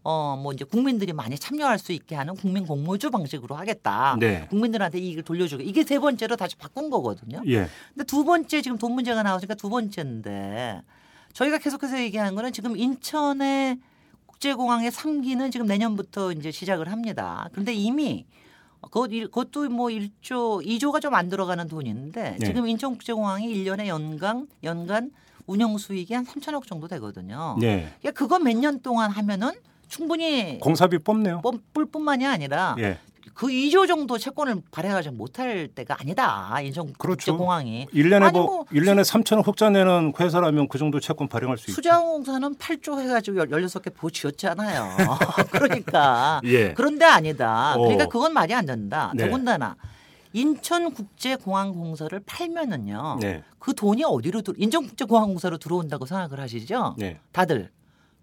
[0.04, 4.18] 어뭐 이제 국민들이 많이 참여할 수 있게 하는 국민 공모주 방식으로 하겠다.
[4.20, 4.46] 네.
[4.52, 7.42] 국민들한테 이익을 돌려주고 이게 세 번째로 다시 바꾼 거거든요.
[7.48, 7.68] 예.
[7.96, 10.84] 근데 두 번째 지금 돈 문제가 나오니까 두 번째인데
[11.34, 13.80] 저희가 계속해서 얘기하는 거는 지금 인천의
[14.28, 17.50] 국제공항의 3기는 지금 내년부터 이제 시작을 합니다.
[17.52, 18.28] 그런데 이미
[18.82, 22.46] 그것 일- 그것도 뭐 1조, 2조가 좀 안 들어가는 돈인데 네.
[22.46, 25.12] 지금 인천국제공항이 1년에 연간 연간
[25.48, 27.58] 운영 수익이 한 3천억 정도 되거든요.
[27.62, 27.92] 예.
[28.00, 29.52] 그러니까 그거 몇 년 동안 하면은
[29.88, 31.42] 충분히 공사비 뽑네요.
[31.42, 31.60] 뻔
[31.92, 33.00] 뿐만이 아니라 예.
[33.40, 36.60] 그 2조 정도 채권을 발행하지 못할 때가 아니다.
[36.60, 38.10] 인천국제공항이 그렇죠.
[38.10, 41.76] 1년에 아니, 뭐, 뭐 1년에 3천억 흑자 내는 회사라면 그 정도 채권 발행할 수 있죠.
[41.76, 44.90] 수자공사는 8조 해 가지고 16개 보 지었잖아요.
[45.52, 46.74] 그러니까 예.
[46.74, 47.76] 그런데 아니다.
[47.78, 47.84] 어.
[47.84, 49.14] 그러니까 그건 말이 안 된다.
[49.16, 49.24] 네.
[49.24, 49.78] 더군다나
[50.34, 53.20] 인천국제공항공사를 팔면은요.
[53.22, 53.44] 네.
[53.58, 56.96] 그 돈이 어디로 들 인천국제공항공사로 들어온다고 생각을 하시죠?
[56.98, 57.22] 네.
[57.32, 57.70] 다들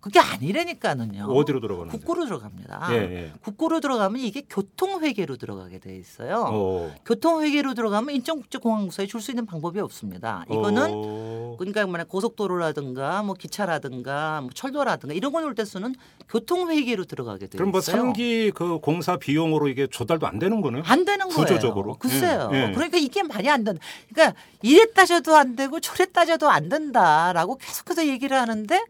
[0.06, 1.24] 그게 아니라니까는요.
[1.24, 1.98] 어디로 들어가는데?
[1.98, 2.88] 국고로 들어갑니다.
[2.92, 3.32] 예, 예.
[3.42, 6.44] 국고로 들어가면 이게 교통회계로 들어가게 돼 있어요.
[6.48, 6.94] 어.
[7.04, 10.44] 교통회계로 들어가면 인천국제공항공사에 줄 수 있는 방법이 없습니다.
[10.48, 11.56] 이거는 어.
[11.58, 15.96] 그러니까 뭐 고속도로라든가 뭐 기차라든가 뭐 철도라든가 이런 걸 놓을 때 쓰는
[16.28, 18.12] 교통회계로 들어가게 돼 그럼 뭐 있어요.
[18.12, 20.84] 3기 그 공사 비용으로 이게 조달도 안 되는 거네요?
[20.86, 21.40] 안 되는 거예요.
[21.40, 21.96] 구조적으로.
[21.96, 22.50] 글쎄요.
[22.52, 22.72] 예, 예.
[22.72, 23.80] 그러니까 이게 말이 안 된다.
[24.12, 28.84] 그러니까 이래 따져도 안 되고 저래 따져도 안 된다라고 계속해서 얘기를 하는데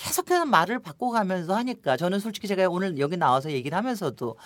[0.00, 4.36] 계속해서 말을 바꿔가면서 하니까 저는 솔직히 제가 오늘 여기 나와서 얘기를 하면서도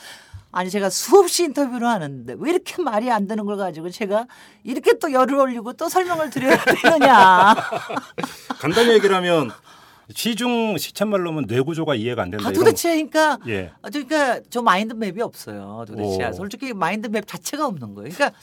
[0.50, 4.26] 아니 제가 수없이 인터뷰를 하는데 왜 이렇게 말이 안 되는 걸 가지고 제가
[4.64, 7.54] 이렇게 또 열을 올리고 또 설명을 드려야 되느냐.
[8.58, 9.52] 간단히 얘기를 하면
[10.12, 12.48] 시중 시쳇말로면 뇌구조가 이해가 안 된다.
[12.48, 13.72] 아, 도대체 그러니까 예.
[13.82, 15.84] 아, 그러니까 저 마인드맵이 없어요.
[15.86, 16.32] 도대체 오.
[16.32, 18.10] 솔직히 마인드맵 자체가 없는 거예요.
[18.12, 18.38] 그러니까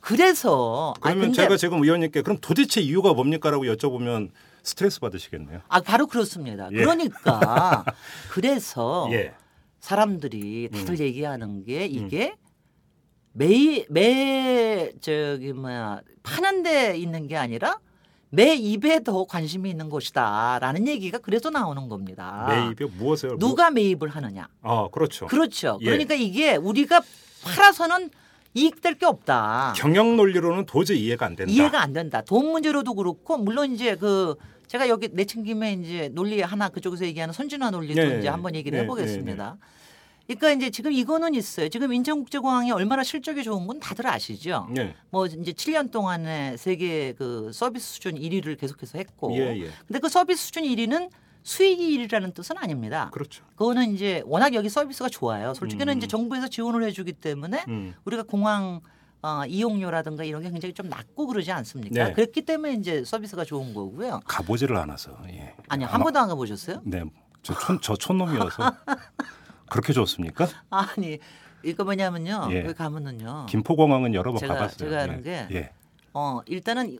[0.00, 4.30] 그래서 아니, 그러면 근데 제가 지금 의원님께 그럼 도대체 이유가 뭡니까라고 여쭤보면
[4.66, 5.60] 스트레스 받으시겠네요.
[5.68, 6.68] 아 바로 그렇습니다.
[6.72, 6.76] 예.
[6.76, 7.84] 그러니까
[8.30, 9.32] 그래서 예.
[9.80, 10.98] 사람들이 다들 음.
[10.98, 12.34] 얘기하는 게 이게
[13.32, 17.78] 매일 매 저기 뭐야 파는 데 있는 게 아니라
[18.30, 22.46] 매 입에 더 관심이 있는 것이다라는 얘기가 그래서 나오는 겁니다.
[22.48, 23.36] 매입이 무엇을 아.
[23.38, 24.48] 누가 매입을 하느냐.
[24.62, 25.26] 아 그렇죠.
[25.26, 25.78] 그렇죠.
[25.82, 25.86] 예.
[25.86, 27.02] 그러니까 이게 우리가
[27.44, 28.10] 팔아서는
[28.54, 29.74] 이익될 게 없다.
[29.76, 31.52] 경영 논리로는 도저히 이해가 안 된다.
[31.52, 32.22] 이해가 안 된다.
[32.22, 34.34] 돈 문제로도 그렇고 물론 이제 그
[34.66, 38.76] 제가 여기 내친 김에 이제 논리 하나 그쪽에서 얘기하는 선진화 논리도 네, 이제 한번 얘기를
[38.76, 39.56] 네, 해보겠습니다.
[40.26, 41.68] 그러니까 이제 지금 이거는 있어요.
[41.68, 44.68] 지금 인천국제공항이 얼마나 실적이 좋은 건 다들 아시죠.
[44.76, 44.94] 예.
[45.10, 49.32] 뭐 이제 7년 동안에 세계 그 서비스 수준 1위를 계속해서 했고.
[49.34, 49.70] 예, 예.
[49.86, 51.10] 근데 그 서비스 수준 1위는
[51.44, 53.08] 수익이 1위라는 뜻은 아닙니다.
[53.12, 53.44] 그렇죠.
[53.54, 55.54] 그거는 이제 워낙 여기 서비스가 좋아요.
[55.54, 55.98] 솔직히는 음.
[55.98, 57.94] 이제 정부에서 지원을 해주기 때문에 음.
[58.04, 58.80] 우리가 공항
[59.26, 62.04] 어, 이용료라든가 이런 게 굉장히 좀 낮고 그러지 않습니까?
[62.04, 62.12] 네.
[62.12, 64.20] 그렇기 때문에 이제 서비스가 좋은 거고요.
[64.24, 65.16] 가보지를 않아서.
[65.30, 65.52] 예.
[65.68, 66.80] 아니 한 아마- 번도 안 가보셨어요?
[66.84, 67.02] 네,
[67.42, 68.56] 저, 촌, 저 촌놈이어서
[69.68, 70.46] 그렇게 좋습니까?
[70.70, 71.18] 아니
[71.64, 72.48] 이거 뭐냐면요.
[72.52, 72.62] 예.
[72.62, 73.46] 거기 가면은요.
[73.48, 74.90] 김포공항은 여러 번 제가- 가봤어요.
[74.90, 75.22] 제가 아는 예.
[75.22, 75.70] 게 예.
[76.14, 76.96] 어 일단은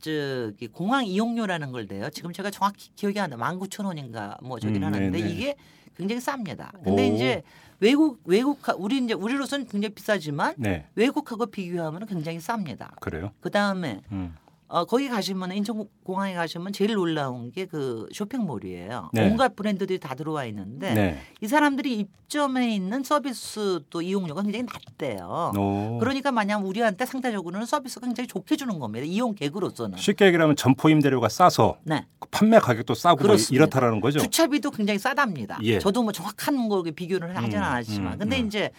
[0.00, 2.10] 저기 공항 이용료라는 걸 내요.
[2.10, 3.36] 지금 제가 정확히 기억이 안 나.
[3.36, 5.30] 19,000원인가 뭐 저긴 음, 하는데 네네.
[5.30, 5.54] 이게
[5.96, 6.70] 굉장히 쌉니다.
[6.84, 7.14] 근데 오.
[7.14, 7.42] 이제
[7.80, 12.98] 외국 외국 우리 이제 우리로서는 굉장히 비싸지만 네, 외국하고 비교하면 굉장히 쌉니다.
[13.00, 13.32] 그래요.
[13.40, 14.34] 그 다음에 음.
[14.72, 19.10] 어, 거기 가시면 인천공항에 가시면 제일 놀라운 게 그 쇼핑몰이에요.
[19.12, 19.28] 네.
[19.28, 21.20] 온갖 브랜드들이 다 들어와 있는데 네.
[21.40, 25.52] 이 사람들이 입점해 있는 서비스 또 이용료가 굉장히 낮대요.
[25.56, 25.98] 오.
[25.98, 29.04] 그러니까 마냥 우리한테 상대적으로는 서비스가 굉장히 좋게 주는 겁니다.
[29.06, 29.98] 이용 객으로서는.
[29.98, 32.06] 쉽게 얘기하면 점포 임대료가 싸서 네.
[32.18, 33.36] 그 판매 가격도 싸고 뭐.
[33.50, 34.18] 이렇다라는 거죠.
[34.20, 35.58] 주차비도 굉장히 싸답니다.
[35.62, 35.78] 예.
[35.78, 38.46] 저도 뭐 정확한 거 비교를 음, 않았지만, 음, 근데 음.
[38.46, 38.70] 이제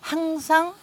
[0.00, 0.74] 항상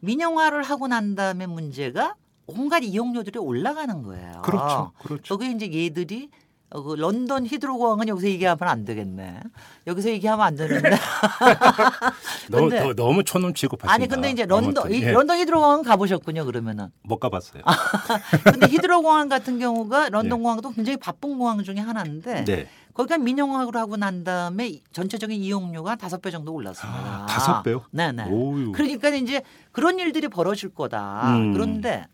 [0.00, 2.14] 민영화를 하고 난 다음에 문제가
[2.46, 4.42] 온갖 이용료들이 올라가는 거예요.
[4.42, 4.92] 그렇죠.
[5.02, 5.36] 그렇죠.
[5.36, 6.30] 거기 이제 얘들이
[6.70, 9.40] 어, 그 런던 히드로공항은 여기서 얘기하면 안 되겠네.
[9.86, 10.90] 여기서 얘기하면 안 되는데.
[12.50, 13.92] 너무 더, 너무 촌놈 취급하신다.
[13.92, 15.12] 아니 근데 이제 런던 예.
[15.12, 16.88] 런던 히드로공항 가보셨군요 그러면은.
[17.02, 17.62] 못 가봤어요.
[18.44, 22.68] 근데 히드로공항 같은 경우가 런던 공항도 굉장히 바쁜 공항 중에 하나인데 네.
[22.92, 26.98] 거기가 민영화를 하고 난 다음에 이- 전체적인 이용료가 다섯 배 정도 올랐습니다.
[27.22, 27.82] 아, 다섯 배요?
[27.92, 28.30] 네네.
[28.30, 28.72] 오유.
[28.72, 31.36] 그러니까 이제 그런 일들이 벌어질 거다.
[31.36, 31.52] 음.
[31.52, 32.06] 그런데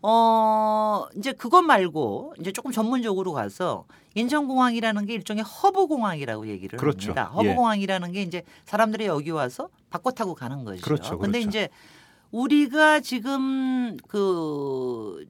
[0.00, 3.84] 어 이제 그것 말고 이제 조금 전문적으로 가서
[4.14, 7.08] 인천공항이라는 게 일종의 허브 공항이라고 얘기를 그렇죠.
[7.08, 7.24] 합니다.
[7.34, 7.54] 허브 예.
[7.54, 10.82] 공항이라는 게 이제 사람들이 여기 와서 바꿔 타고 가는 거죠.
[10.82, 11.48] 그렇죠, 근데 그렇죠.
[11.48, 11.68] 이제
[12.30, 15.26] 우리가 지금 그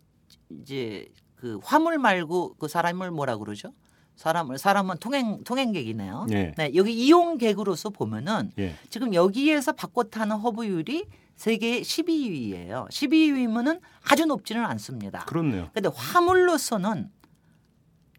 [0.50, 3.72] 이제 그 화물 말고 그 사람을 뭐라 그러죠?
[4.16, 6.26] 사람을 사람은 통행 통행객이네요.
[6.33, 6.52] 예.
[6.59, 8.74] 네, 여기 이용객으로서 보면은 예.
[8.90, 11.07] 지금 여기에서 바꿔 타는 허브율이
[11.42, 12.88] 세계 12위예요.
[12.90, 15.20] 12위면은 아주 높지는 않습니다.
[15.24, 15.70] 그렇네요.
[15.72, 17.11] 근데 화물로서는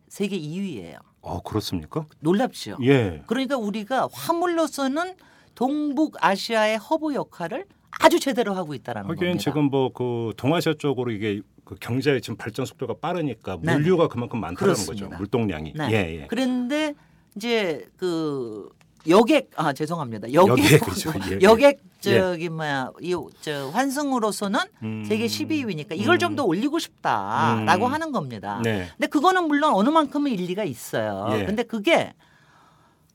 [0.08, 0.99] 세계 2위예요.
[1.19, 2.05] 어 그렇습니까?
[2.21, 2.77] 놀랍죠.
[2.82, 3.21] 예.
[3.27, 5.15] 그러니까 우리가 화물로서는
[5.53, 7.65] 동북 아시아의 허브 역할을
[7.99, 9.43] 아주 제대로 하고 있다라는 하긴 겁니다.
[9.43, 13.73] 지금 뭐 그 동아시아 쪽으로 이게 그 경제의 지금 발전 속도가 빠르니까 네.
[13.73, 14.73] 물류가 그만큼 많다는.
[14.86, 15.10] 거죠.
[15.10, 15.73] 물동량이.
[15.75, 15.89] 네.
[15.91, 16.27] 예, 예.
[16.27, 16.93] 그런데
[17.36, 18.69] 이제 그
[19.07, 20.33] 여객 아 죄송합니다.
[20.33, 20.81] 여객.
[21.31, 22.19] 예, 여객 예.
[22.19, 25.03] 저기 뭐야 이저 환승으로서는 음.
[25.07, 27.93] 세계 12위니까 이걸 좀더 올리고 싶다라고 음.
[27.93, 28.62] 하는 겁니다.
[28.63, 28.88] 네.
[28.97, 31.27] 근데 그거는 물론 어느 만큼은 일리가 있어요.
[31.31, 31.45] 예.
[31.45, 32.13] 근데 그게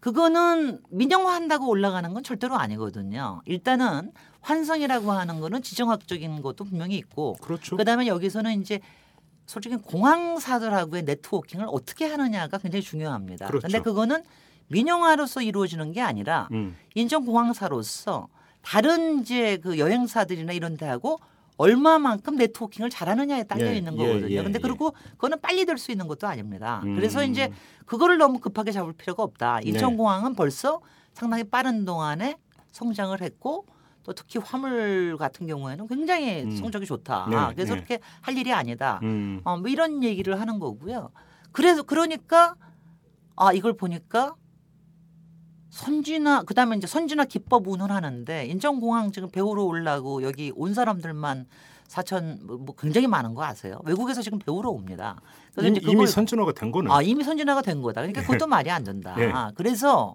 [0.01, 3.41] 그거는 민영화한다고 올라가는 건 절대로 아니거든요.
[3.47, 7.77] 일단은 환승이라고 하는 거는 지정학적인 것도 분명히 있고 그렇죠.
[7.77, 8.81] 그다음에 여기서는 이제
[9.47, 13.47] 솔직히 공항사들하고의 네트워킹을 어떻게 하느냐가 굉장히 중요합니다.
[13.47, 13.67] 그렇죠.
[13.67, 14.23] 근데 그거는
[14.69, 16.77] 민영화로서 이루어지는 게 아니라 음.
[16.95, 18.29] 인천공항사로서
[18.63, 21.19] 다른 이제 그 여행사들이나 이런 데하고
[21.57, 24.31] 얼마만큼 네트워킹을 잘하느냐에 딸려 예, 있는 예, 거거든요.
[24.31, 24.61] 예, 근데 예.
[24.61, 26.81] 그리고 그거는 빨리 될 수 있는 것도 아닙니다.
[26.85, 26.97] 음.
[26.97, 27.53] 그래서 이제
[27.87, 29.61] 그거를 너무 급하게 잡을 필요가 없다.
[29.61, 29.69] 네.
[29.69, 30.81] 인천공항은 벌써
[31.13, 32.37] 상당히 빠른 동안에
[32.73, 33.67] 성장을 했고
[34.03, 36.57] 또 특히 화물 같은 경우에는 굉장히 음.
[36.57, 37.29] 성적이 좋다.
[37.31, 37.81] 네, 그래서 네.
[37.81, 38.99] 그렇게 할 일이 아니다.
[39.03, 39.41] 음.
[39.45, 41.11] 어, 뭐 이런 얘기를 하는 거고요.
[41.53, 42.57] 그래서 그러니까
[43.37, 44.35] 아 이걸 보니까
[45.75, 51.47] 선진화 그다음에 이제 선진화 기법 운운하는데 인천공항 지금 배우러 오려고 여기 온 사람들만
[51.89, 53.81] 4천 뭐, 뭐 굉장히 많은 거 아세요?
[53.85, 55.21] 외국에서 지금 배우러 옵니다.
[55.53, 58.03] 그래서 이미, 이미 선진화가 된 거는 아 이미 선진화가 된 거다.
[58.03, 59.17] 그러니까 그것도 말이 안 된다.
[59.17, 59.33] 네.
[59.57, 60.15] 그래서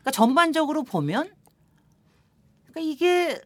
[0.00, 1.30] 그러니까 전반적으로 보면
[2.66, 3.40] 그러니까 이게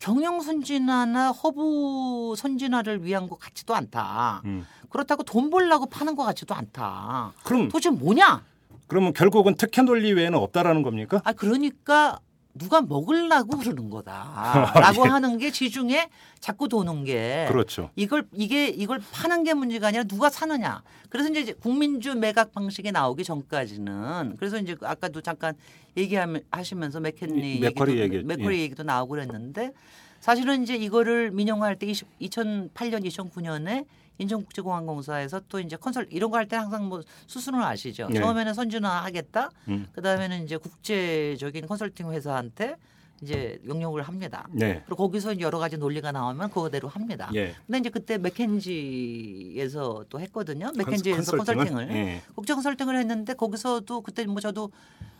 [0.00, 4.40] 경영 선진화나 허브 선진화를 위한 것 같지도 않다.
[4.46, 4.66] 음.
[4.88, 7.34] 그렇다고 돈 벌라고 파는 것 같지도 않다.
[7.44, 8.42] 그럼 도대체 뭐냐?
[8.92, 11.22] 그러면 결국은 특혜 논리 외에는 없다라는 겁니까?
[11.24, 12.18] 아 그러니까
[12.54, 15.08] 누가 먹으려고 그러는 거다라고 예.
[15.08, 17.88] 하는 게 지중에 자꾸 도는 게 그렇죠.
[17.96, 20.82] 이걸 이게 이걸 파는 게 문제가 아니라 누가 사느냐.
[21.08, 25.54] 그래서 이제 국민주 매각 방식이 나오기 전까지는 그래서 이제 아까도 잠깐
[25.96, 28.62] 얘기하시면서 맥켄리 이- 맥쿼리 얘기도, 얘기, 맥쿼리 예.
[28.64, 29.72] 얘기도 나오고 그랬는데
[30.20, 33.86] 사실은 이제 이거를 민영화할 때 20, 2008년 2009년에
[34.22, 38.08] 인천국제공항공사에서 또 이제 컨설 이런 거 할 때 항상 뭐 수순을 아시죠.
[38.08, 38.20] 네.
[38.20, 39.50] 처음에는 선진화 하겠다.
[39.68, 39.86] 음.
[39.92, 42.76] 그다음에는 이제 국제적인 컨설팅 회사한테
[43.22, 44.48] 이제 용역을 합니다.
[44.50, 44.82] 네.
[44.84, 47.30] 그리고 거기서 여러 가지 논리가 나오면 그거대로 합니다.
[47.34, 47.54] 예.
[47.66, 50.72] 근데 이제 그때 맥켄지에서 또 했거든요.
[50.76, 52.22] 맥켄지에서 컨설팅을 예.
[52.34, 54.70] 국제 컨설팅을 했는데 거기서도 그때 뭐 저도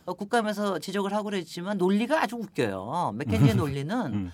[0.05, 3.13] 어, 국감에서 지적을 하고 그랬지만 논리가 아주 웃겨요.
[3.15, 4.31] 맥켄지의 논리는 음.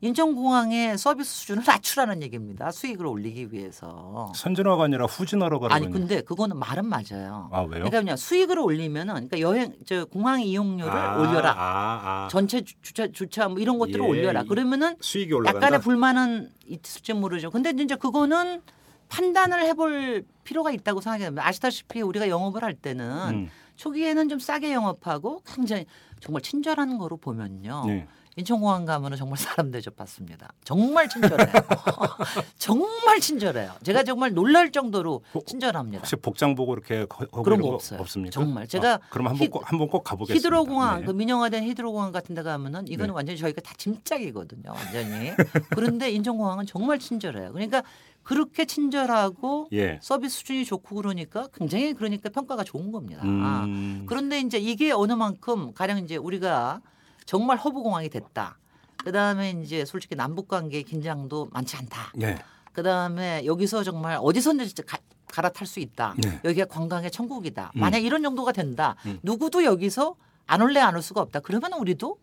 [0.00, 2.70] 인천공항의 서비스 수준을 낮추라는 얘기입니다.
[2.70, 4.32] 수익을 올리기 위해서.
[4.34, 5.90] 선진화가 아니라 후진화로 가라고 아니.
[5.92, 7.48] 근데 그거는 말은 맞아요.
[7.52, 7.68] 아 왜요?
[7.70, 11.50] 그러니까 그냥 수익을 올리면은 그러니까 여행 저 공항 이용료를 아, 올려라.
[11.52, 12.28] 아, 아.
[12.30, 14.42] 전체 주- 주차 주차 뭐 이런 것들을 예, 올려라.
[14.42, 15.66] 이- 그러면은 수익이 올라간다.
[15.66, 17.50] 약간의 불만은 있을지 모르죠.
[17.50, 18.62] 근데 이제 그거는
[19.08, 21.44] 판단을 해볼 필요가 있다고 생각합니다.
[21.46, 23.50] 아시다시피 우리가 영업을 할 때는 음.
[23.74, 25.86] 초기에는 좀 싸게 영업하고 굉장히
[26.20, 27.84] 정말 친절한 거로 보면요.
[27.86, 28.06] 네.
[28.42, 30.52] 인천공항 가면은 정말 사람 대접 받습니다.
[30.62, 31.48] 정말 친절해요.
[32.58, 33.72] 정말 친절해요.
[33.82, 35.98] 제가 정말 놀랄 정도로 친절합니다.
[35.98, 38.00] 혹시 복장 보고 이렇게 거, 그런 거 없어요.
[38.00, 38.30] 없습니까?
[38.30, 40.38] 정말 제가 아, 그럼 한번 히- 꼭 한번 꼭 가보겠습니다.
[40.38, 41.06] 히드로공항 네.
[41.06, 43.14] 그 민영화된 히드로공항 같은 데 가면은 이거는 네.
[43.16, 44.70] 완전히 저희가 다 짐짝이거든요.
[44.72, 45.32] 완전히.
[45.70, 47.52] 그런데 인천공항은 정말 친절해요.
[47.52, 47.82] 그러니까
[48.22, 49.98] 그렇게 친절하고 예.
[50.02, 53.22] 서비스 수준이 좋고 그러니까 굉장히 그러니까 평가가 좋은 겁니다.
[53.24, 54.04] 음.
[54.06, 56.80] 그런데 이제 이게 어느 만큼 가령 이제 우리가
[57.28, 58.56] 정말 허브 공항이 됐다.
[59.04, 62.12] 그 다음에 이제 솔직히 남북 관계 긴장도 많지 않다.
[62.22, 62.38] 예.
[62.72, 66.14] 그 다음에 여기서 정말 어디서든지 가, 갈아탈 수 있다.
[66.16, 66.40] 네.
[66.42, 67.72] 여기가 관광의 천국이다.
[67.76, 67.80] 음.
[67.80, 68.96] 만약 이런 정도가 된다.
[69.04, 69.18] 음.
[69.22, 71.40] 누구도 여기서 안 올래 안 올 수가 없다.
[71.40, 72.16] 그러면 우리도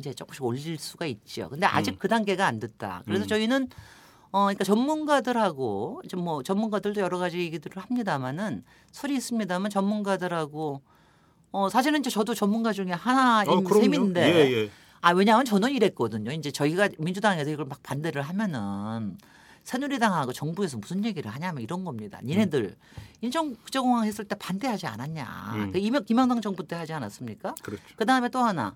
[0.00, 1.48] 이제 조금씩 올릴 수가 있죠.
[1.48, 1.96] 근데 아직 음.
[2.00, 3.02] 그 단계가 안 됐다.
[3.04, 3.28] 그래서 음.
[3.28, 3.68] 저희는
[4.32, 10.82] 어 그러니까 전문가들하고 좀 뭐 전문가들도 여러 가지 얘기들을 합니다마는 설이 있습니다만 전문가들하고
[11.52, 13.82] 어 사실은 이제 저도 전문가 중에 하나인 어, 그럼요.
[13.82, 14.70] 셈인데 예, 예.
[15.00, 16.30] 아 왜냐하면 저는 이랬거든요.
[16.32, 19.18] 이제 저희가 민주당에서 이걸 막 반대를 하면은
[19.64, 22.18] 새누리당하고 정부에서 무슨 얘기를 하냐면 이런 겁니다.
[22.22, 22.76] 니네들
[23.20, 25.52] 인천국제공항 했을 때 반대하지 않았냐.
[25.54, 25.72] 음.
[25.72, 27.54] 그 이명, 김영당 정부 때 하지 않았습니까?
[27.62, 27.82] 그렇죠.
[27.96, 28.74] 그 다음에 또 하나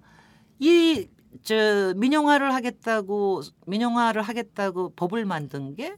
[0.58, 1.08] 이
[1.42, 5.96] 저 민영화를 하겠다고 민영화를 하겠다고 법을 만든 게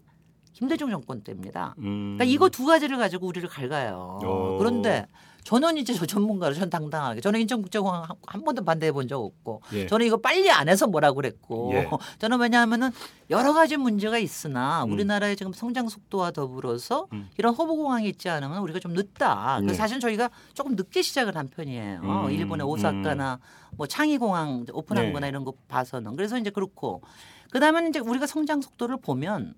[0.56, 1.74] 김대중 정권 때입니다.
[1.80, 2.14] 음.
[2.16, 4.18] 그러니까 이거 두 가지를 가지고 우리를 갈가요.
[4.24, 4.56] 어.
[4.58, 5.06] 그런데
[5.44, 9.60] 저는 이제 저 전문가로 전 당당하게 저는 인천국제공항 한, 한 번도 반대해 본 적 없고
[9.74, 9.86] 예.
[9.86, 11.86] 저는 이거 빨리 안 해서 뭐라고 그랬고 예.
[12.18, 12.90] 저는 왜냐하면은
[13.28, 14.92] 여러 가지 문제가 있으나 음.
[14.92, 17.28] 우리나라의 지금 성장 속도와 더불어서 음.
[17.36, 19.58] 이런 허브공항이 있지 않으면 우리가 좀 늦다.
[19.60, 19.74] 그래서 네.
[19.74, 22.00] 사실 저희가 조금 늦게 시작을 한 편이에요.
[22.02, 22.30] 음.
[22.30, 23.40] 일본의 오사카나
[23.76, 25.12] 뭐 창의공항 오픈한 네.
[25.12, 27.02] 거나 이런 거 봐서는 그래서 이제 그렇고
[27.50, 29.54] 그다음에 이제 우리가 성장 속도를 보면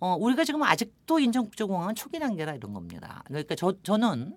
[0.00, 3.22] 어 우리가 지금 아직도 인천국제공항은 초기 단계라 이런 겁니다.
[3.26, 4.36] 그러니까 저 저는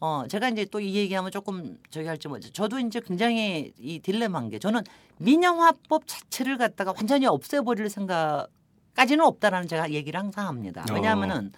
[0.00, 4.50] 어 제가 이제 또 이 얘기하면 조금 저기 할지 뭐 저도 이제 굉장히 이 딜레마인
[4.50, 4.82] 게 저는
[5.18, 10.84] 민영화법 자체를 갖다가 완전히 없애버릴 생각까지는 없다라는 제가 얘기를 항상 합니다.
[10.90, 10.94] 어.
[10.94, 11.52] 왜냐하면은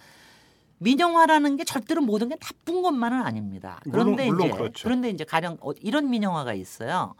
[0.79, 3.79] 민영화라는 게 절대로 모든 게 나쁜 것만은 아닙니다.
[3.85, 4.83] 물론- 그런데 물론 이제 그렇죠.
[4.83, 7.15] 그런데 이제 가령 어, 이런 민영화가 있어요.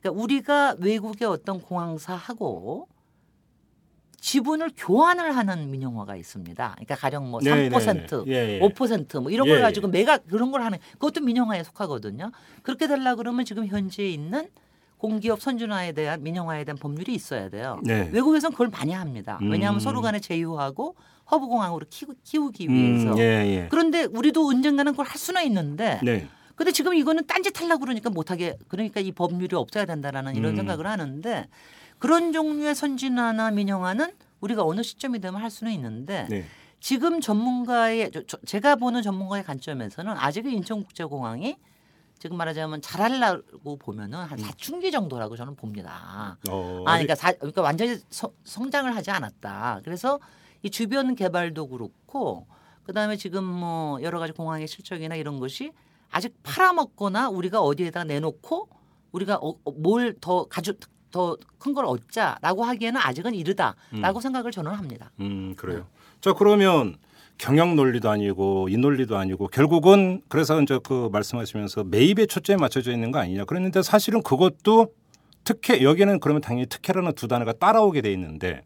[0.00, 2.88] 그러니까 우리가 외국의 어떤 공항사하고
[4.20, 6.72] 지분을 교환을 하는 민영화가 있습니다.
[6.74, 8.32] 그러니까 가령 뭐 네, 3%, 네, 네.
[8.32, 8.60] 예, 예.
[8.60, 9.62] 5%뭐 이런 예, 걸 예.
[9.62, 12.32] 가지고 매각 그런 걸 하는 그것도 민영화에 속하거든요.
[12.62, 14.48] 그렇게 되려 그러면 지금 현재 있는
[14.98, 17.78] 공기업 선진화에 대한 민영화에 대한 법률이 있어야 돼요.
[17.82, 18.08] 네.
[18.12, 19.38] 외국에서는 그걸 많이 합니다.
[19.42, 19.80] 왜냐하면 음.
[19.80, 20.96] 서로 간에 제휴하고
[21.30, 23.18] 허브공항으로 키우, 음, 위해서.
[23.18, 23.68] 예, 예.
[23.70, 26.28] 그런데 우리도 언젠가는 그걸 할 수는 있는데 네.
[26.56, 30.56] 근데 지금 이거는 딴짓 하려고 그러니까 못하게 그러니까 이 법률이 없어야 된다라는 이런 음.
[30.56, 31.46] 생각을 하는데
[31.98, 36.44] 그런 종류의 선진화나 민영화는 우리가 어느 시점이 되면 할 수는 있는데 네.
[36.80, 41.56] 지금 전문가의 저- 저- 제가 보는 전문가의 관점에서는 아직은 인천국제공항이
[42.18, 46.38] 지금 말하자면 잘하려고 보면은 한 사춘기 정도라고 저는 봅니다.
[46.48, 49.82] 어, 아, 그러니까, 사, 그러니까 완전히 서- 성장을 하지 않았다.
[49.84, 50.18] 그래서
[50.62, 52.46] 이 주변 개발도 그렇고
[52.84, 55.72] 그다음에 지금 뭐 여러 가지 공항의 실적이나 이런 것이
[56.16, 58.68] 아직 팔아먹거나 우리가 어디에다 내놓고
[59.12, 60.72] 우리가 어, 뭘더 가져
[61.10, 65.10] 더 큰 걸 얻자라고 하기에는 아직은 이르다라고 생각을 저는 합니다.
[65.20, 65.86] 음, 그래요.
[66.20, 66.96] 자, 그러면
[67.38, 73.12] 경영 논리도 아니고 이 논리도 아니고 결국은 그래서 이제 그 말씀하시면서 매입에 초점이 맞춰져 있는
[73.12, 73.44] 거 아니냐.
[73.44, 74.92] 그랬는데 사실은 그것도
[75.44, 78.62] 특혜 여기는 그러면 당연히 특혜라는 두 단어가 따라오게 돼 있는데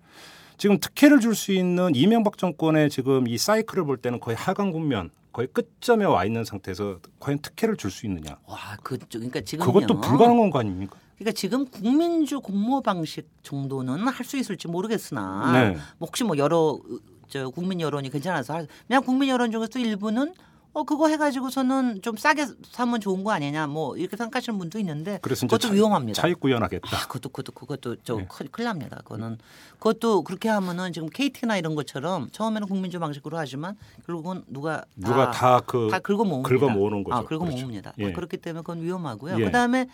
[0.56, 5.10] 지금 특혜를 줄 수 있는 이명박 정권의 지금 이 사이클을 볼 때는 거의 하강 국면
[5.40, 8.36] 거의 끝점에 와 있는 상태에서 과연 특혜를 줄 수 있느냐.
[8.46, 10.96] 와, 그 그러니까 지금 그것도 불가능한 거 아닙니까?
[11.16, 15.70] 그러니까 지금 국민주 공모 방식 정도는 할 수 있을지 모르겠으나 네.
[15.98, 20.34] 뭐 혹시 뭐 여러 으, 저 국민 여론이 괜찮아서 할- 그냥 국민 여론 중에서 일부는
[20.72, 25.58] 어 그거 해가지고서는 좀 싸게 사면 좋은 거 아니냐 뭐 이렇게 생각하시는 분도 있는데 그것도
[25.58, 26.20] 차- 위험합니다.
[26.22, 26.96] 차익 구현하겠다.
[26.96, 28.26] 아, 그것도 그것도 그것도 저 네.
[28.28, 28.98] 큰일, 납니다.
[28.98, 29.38] 그거는
[29.78, 35.98] 그것도 그렇게 하면은 지금 KT나 이런 것처럼 처음에는 국민주 방식으로 하지만 결국은 누가 누가 다그다
[35.98, 36.48] 긁어 모읍니다.
[36.48, 37.16] 긁어 모으는 거죠.
[37.16, 37.56] 아, 긁어 그렇죠.
[37.62, 37.92] 모읍니다.
[37.98, 38.12] 예.
[38.12, 39.40] 그렇기 때문에 그건 위험하고요.
[39.40, 39.44] 예.
[39.46, 39.88] 그다음에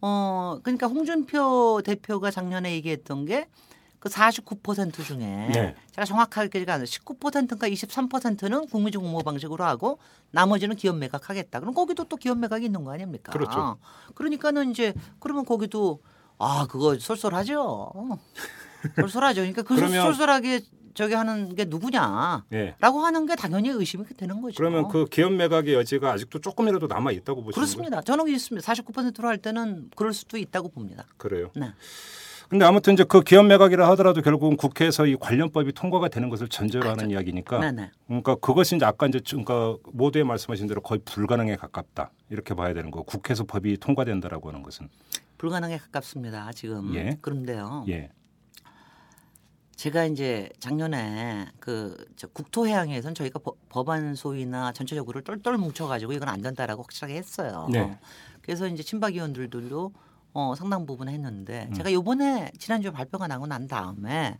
[0.00, 3.46] 어 그러니까 홍준표 대표가 작년에 얘기했던 게
[4.06, 5.74] 그 49% 중에 네.
[5.90, 6.86] 제가 정확하게 기가 안 나요.
[6.86, 9.98] 19%인가 23%는 국민직 공모 방식으로 하고
[10.30, 11.58] 나머지는 기업 매각하겠다.
[11.58, 13.32] 그럼 거기도 또 기업 매각이 있는 거 아닙니까?
[13.32, 13.78] 그렇죠.
[14.14, 16.00] 그러니까는 이제 그러면 거기도
[16.38, 17.92] 아 그거 쏠쏠하죠.
[18.94, 19.40] 쏠쏠하죠.
[19.40, 20.60] 그러니까 그 그러면- 쏠쏠하게
[20.94, 22.44] 저기 하는 게 누구냐?
[22.54, 22.74] 예.
[22.78, 24.56] 라고 하는 게 당연히 의심이 되는 거죠.
[24.56, 27.54] 그러면 그 기업 매각의 여지가 아직도 조금이라도 남아 있다고 보시는 거예요?
[27.54, 28.00] 그렇습니다.
[28.02, 28.72] 저는 있습니다.
[28.72, 31.04] 49%로 할 때는 그럴 수도 있다고 봅니다.
[31.18, 31.50] 그래요.
[31.56, 31.72] 네.
[32.48, 36.88] 근데 아무튼 이제 그 기업 매각이라 하더라도 결국은 국회에서 이 관련법이 통과가 되는 것을 전제로
[36.88, 37.90] 하는 이야기니까 네네.
[38.06, 42.90] 그러니까 그것이 이제 아까 이제 그러니까 모두에 말씀하신 대로 거의 불가능에 가깝다 이렇게 봐야 되는
[42.92, 43.02] 거.
[43.02, 44.88] 국회에서 법이 통과된다라고 하는 것은
[45.38, 46.52] 불가능에 가깝습니다.
[46.52, 46.94] 지금.
[46.94, 47.18] 예.
[47.20, 47.84] 그런데요.
[47.88, 48.10] 예.
[49.74, 56.82] 제가 이제 작년에 그저 국토해양에선 저희가 법- 법안 소위나 전체적으로 똘똘 뭉쳐가지고 이건 안 된다라고
[56.82, 57.68] 확실하게 했어요.
[57.70, 57.98] 네.
[58.40, 59.92] 그래서 이제 친박 의원들도
[60.36, 61.14] 어, 상당 부분 음.
[61.14, 64.36] 했는데 제가 요번에 지난주에 발표가 나고 난 다음에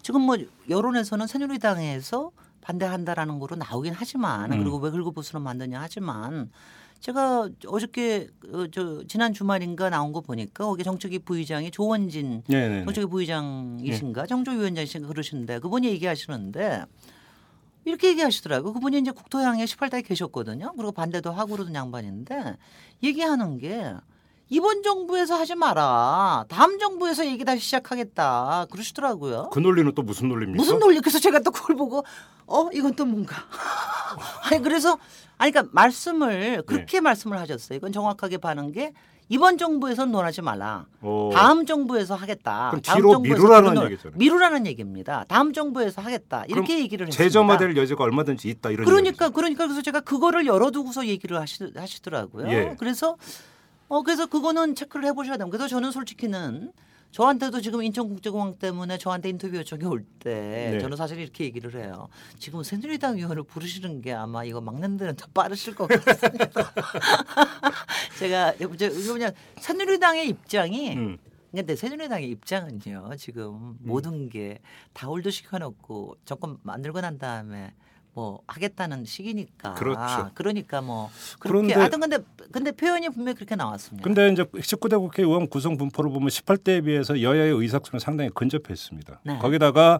[0.00, 0.36] 지금 뭐
[0.68, 2.30] 여론에서는 새누리당에서
[2.60, 4.58] 반대한다라는 거로 나오긴 하지만 음.
[4.60, 6.48] 그리고 왜 긁어부스럼 만드냐 하지만
[7.00, 12.84] 제가 어저께 어, 저 지난 주말인가 나온 거 보니까 거기 정책위 부의장이 조원진 네네.
[12.84, 16.84] 정책위 부의장이신가 정조위원장이신가 그러시는데 그분이 얘기하시는데
[17.84, 18.74] 이렇게 얘기하시더라고요.
[18.74, 20.72] 그분이 이제 국토향에 18다에 계셨거든요.
[20.76, 22.56] 그리고 반대도 하고 그러던 양반인데
[23.02, 23.92] 얘기하는 게
[24.52, 26.44] 이번 정부에서 하지 마라.
[26.48, 28.66] 다음 정부에서 얘기 다시 시작하겠다.
[28.70, 29.48] 그러시더라고요.
[29.50, 30.62] 그 논리는 또 무슨 논리입니까?
[30.62, 31.00] 무슨 논리?
[31.00, 32.04] 그래서 제가 또 그걸 보고
[32.46, 33.34] 어 이건 또 뭔가
[34.44, 34.98] 아니 그래서
[35.38, 37.78] 아니 그러니까 말씀을 그렇게 말씀을 하셨어요.
[37.78, 38.92] 이건 정확하게 봐는 게
[39.30, 40.84] 이번 정부에서는 논하지 말라.
[41.00, 42.68] 어, 다음 정부에서 하겠다.
[42.72, 44.18] 그럼 다음 뒤로 정부에서 미루라는 얘기잖아요.
[44.18, 45.24] 미루라는 얘기입니다.
[45.28, 46.44] 다음 정부에서 하겠다.
[46.48, 47.24] 이렇게 얘기를 했습니다.
[47.24, 49.32] 재점화될 여지가 얼마든지 있다 이런 그러니까 얘기죠.
[49.32, 52.48] 그러니까 그래서 제가 그거를 열어두고서 얘기를 하시, 하시더라고요.
[52.50, 52.76] 예.
[52.78, 53.16] 그래서
[53.92, 55.54] 어 그래서 그거는 체크를 해보셔야 됩니다.
[55.54, 56.72] 그래서 저는 솔직히는
[57.10, 60.78] 저한테도 지금 인천국제공항 때문에 저한테 인터뷰 요청이 올때 네.
[60.80, 62.08] 저는 사실 이렇게 얘기를 해요.
[62.38, 66.72] 지금 새누리당 의원을 부르시는 게 아마 이거 막는 데는 더 빠르실 것 같습니다.
[68.18, 71.18] 제가 그냥 새누리당의 입장이 음.
[71.54, 74.58] 근데 새누리당의 입장은요 지금 모든 게
[74.94, 77.74] 다 hold 시켜놓고 정권 만들고 난 다음에
[78.14, 80.30] 뭐 하겠다는 시기니까 그렇죠.
[80.34, 82.18] 그러니까 뭐 그렇게 하여튼 근데
[82.50, 84.04] 근데 표현이 분명히 그렇게 나왔습니다.
[84.04, 89.20] 근데 이제 19대 국회 의원 구성 분포를 보면 18대에 비해서 여야의 의석수는 상당히 근접했습니다.
[89.24, 89.38] 네.
[89.38, 89.98] 거기다가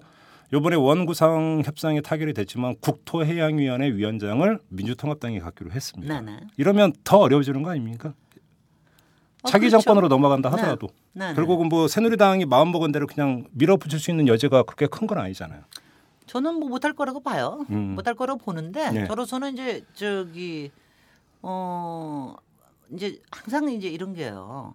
[0.52, 6.20] 이번에 원구성 협상이 타결이 됐지만 국토해양위원회 위원장을 민주통합당이 갖기로 했습니다.
[6.20, 6.40] 네 네.
[6.58, 8.12] 이러면 더 어려워지는 거 아닙니까?
[9.42, 9.82] 어, 차기 그렇죠.
[9.82, 10.56] 정권으로 넘어간다 네.
[10.56, 11.34] 하더라도 네네.
[11.34, 15.62] 결국은 뭐 새누리당이 마음먹은 대로 그냥 밀어붙일 수 있는 여지가 그렇게 큰 건 아니잖아요.
[16.32, 17.66] 저는 뭐 못할 거라고 봐요.
[17.68, 17.94] 음.
[17.94, 19.06] 못할 거라고 보는데 네.
[19.06, 20.70] 저로서는 이제 저기
[21.42, 22.34] 어
[22.90, 24.74] 이제 항상 이제 이런 게요.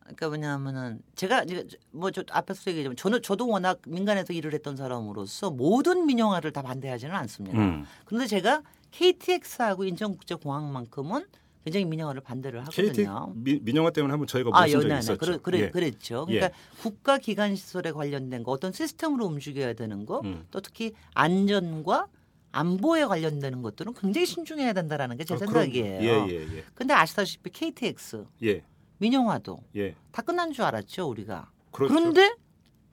[0.00, 6.06] 그러니까 뭐냐면은 제가 이제 뭐저 앞에서 얘기했지만 저는 저도 워낙 민간에서 일을 했던 사람으로서 모든
[6.06, 7.58] 민영화를 다 반대하지는 않습니다.
[7.58, 7.84] 음.
[8.06, 11.26] 그런데 제가 KTX하고 인천국제공항만큼은
[11.64, 13.32] 굉장히 민영화를 반대를 KT 하거든요.
[13.36, 14.98] 미- 민영화 때문에 한번 저희가 아, 네네.
[14.98, 15.16] 있었죠.
[15.18, 15.70] 그래, 그래, 예.
[15.70, 16.26] 그랬죠.
[16.28, 16.34] 예.
[16.38, 20.44] 그러니까 국가 기관 시설에 관련된 거, 어떤 시스템으로 움직여야 되는 거, 음.
[20.50, 22.06] 또 특히 안전과
[22.52, 26.02] 안보에 관련되는 것들은 굉장히 신중해야 된다라는 게제 어, 그럼- 생각이에요.
[26.02, 26.64] 예, 예, 예.
[26.74, 28.62] 근데 아시다시피 KTX, 예.
[28.98, 29.94] 민영화도 예.
[30.12, 31.50] 다 끝난 줄 알았죠, 우리가.
[31.72, 31.94] 그렇죠.
[31.94, 32.34] 그런데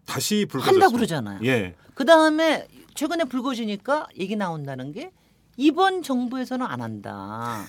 [0.06, 0.86] 다시 불거졌습니다.
[0.86, 1.40] 한다 그러잖아요.
[1.44, 1.76] 예.
[1.94, 5.12] 그 다음에 최근에 불거지니까 얘기 나온다는 게
[5.58, 7.64] 이번 정부에서는 안 한다.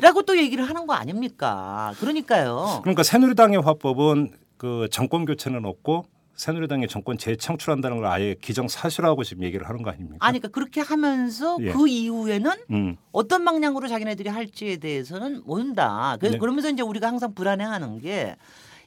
[0.00, 1.92] 라고 또 얘기를 하는 거 아닙니까?
[1.98, 2.80] 그러니까요.
[2.82, 6.06] 그러니까 새누리당의 화법은 그 정권 교체는 없고
[6.38, 10.18] 새누리당의 정권 재창출한다는 걸 아예 기정사실화하고 지금 얘기를 하는 거 아닙니까?
[10.20, 11.72] 아니, 그러니까 그렇게 하면서 예.
[11.72, 12.96] 그 이후에는 음.
[13.10, 16.16] 어떤 방향으로 자기네들이 할지에 대해서는 모른다.
[16.20, 16.38] 그래서 네.
[16.38, 18.36] 그러면서 이제 우리가 항상 불안해하는 게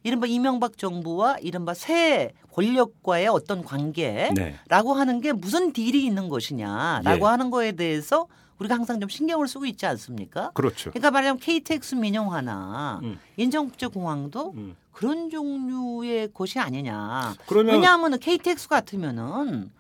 [0.04, 4.56] 이른바 이명박 정부와 이른바 새 권력과의 어떤 관계라고 네.
[4.70, 7.30] 하는 게 무슨 딜이 있는 것이냐라고 예.
[7.30, 8.28] 하는 거에 대해서
[8.62, 10.52] 우리가 항상 좀 신경을 쓰고 있지 않습니까?
[10.54, 10.92] 그렇죠.
[10.92, 13.20] 그러니까 말하자면 KTX 민영화나 음.
[13.38, 14.76] 인천국제공항도 음.
[14.92, 17.34] 그런 종류의 것이 아니냐.
[17.48, 19.72] 그러면 왜냐하면 KTX 같으면은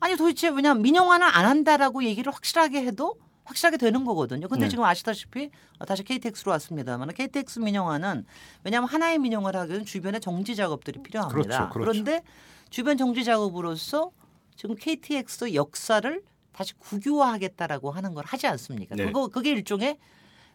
[0.00, 3.14] 아니 도대체 왜냐면 민영화는 안 한다라고 얘기를 확실하게 해도
[3.44, 4.48] 확실하게 되는 거거든요.
[4.48, 4.68] 근데 네.
[4.68, 8.26] 지금 아시다시피 어, 다시 KTX로 왔습니다만 KTX 민영화는
[8.64, 11.68] 왜냐하면 하나의 민영화를 하기 위해서 주변에 정지 작업들이 필요합니다.
[11.68, 11.92] 그렇죠, 그렇죠.
[11.92, 12.22] 런데
[12.68, 14.10] 주변 정지 작업으로서
[14.56, 16.22] 지금 KTX 역사를
[16.56, 18.94] 다시 국유화하겠다라고 하는 걸 하지 않습니까?
[18.96, 19.04] 네.
[19.06, 19.98] 그거 그게 일종의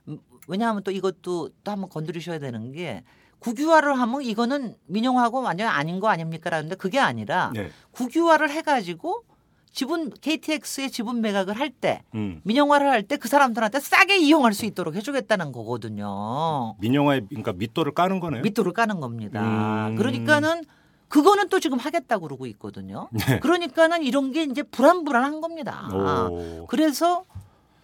[0.07, 3.03] 음, 왜냐하면 또 이것도 또 한번 건드리셔야 되는 게
[3.39, 7.69] 국유화를 하면 이거는 민영화하고 완전 히 아닌 거 아닙니까라는데 그게 아니라 네.
[7.91, 9.23] 국유화를 해가지고
[9.71, 12.41] 지분 KTX의 지분 매각을 할때 음.
[12.43, 16.75] 민영화를 할 때 그 사람들한테 싸게 이용할 수 있도록 해주겠다는 거거든요.
[16.79, 18.41] 민영화에 그러니까 밑도를 까는 거네요.
[18.41, 19.87] 밑도를 까는 겁니다.
[19.89, 19.95] 음.
[19.97, 20.63] 그러니까는
[21.11, 23.09] 그거는 또 지금 하겠다고 그러고 있거든요.
[23.11, 23.39] 네.
[23.39, 25.89] 그러니까는 이런 게 이제 불안불안한 겁니다.
[25.93, 26.65] 오.
[26.67, 27.25] 그래서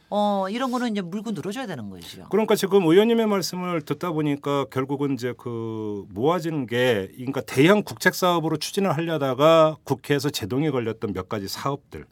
[0.09, 2.23] 어 이런 거는 이제 물고 늘어져야 되는 거죠.
[2.29, 8.55] 그러니까 지금 의원님의 말씀을 듣다 보니까 결국은 이제 그 모아지는 게 그러니까 대형 국책 사업으로
[8.55, 12.05] 추진을 하려다가 국회에서 제동이 걸렸던 몇 가지 사업들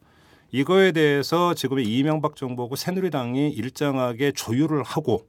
[0.52, 5.26] 이거에 대해서 지금 이명박 정부하고 새누리당이 일정하게 조율을 하고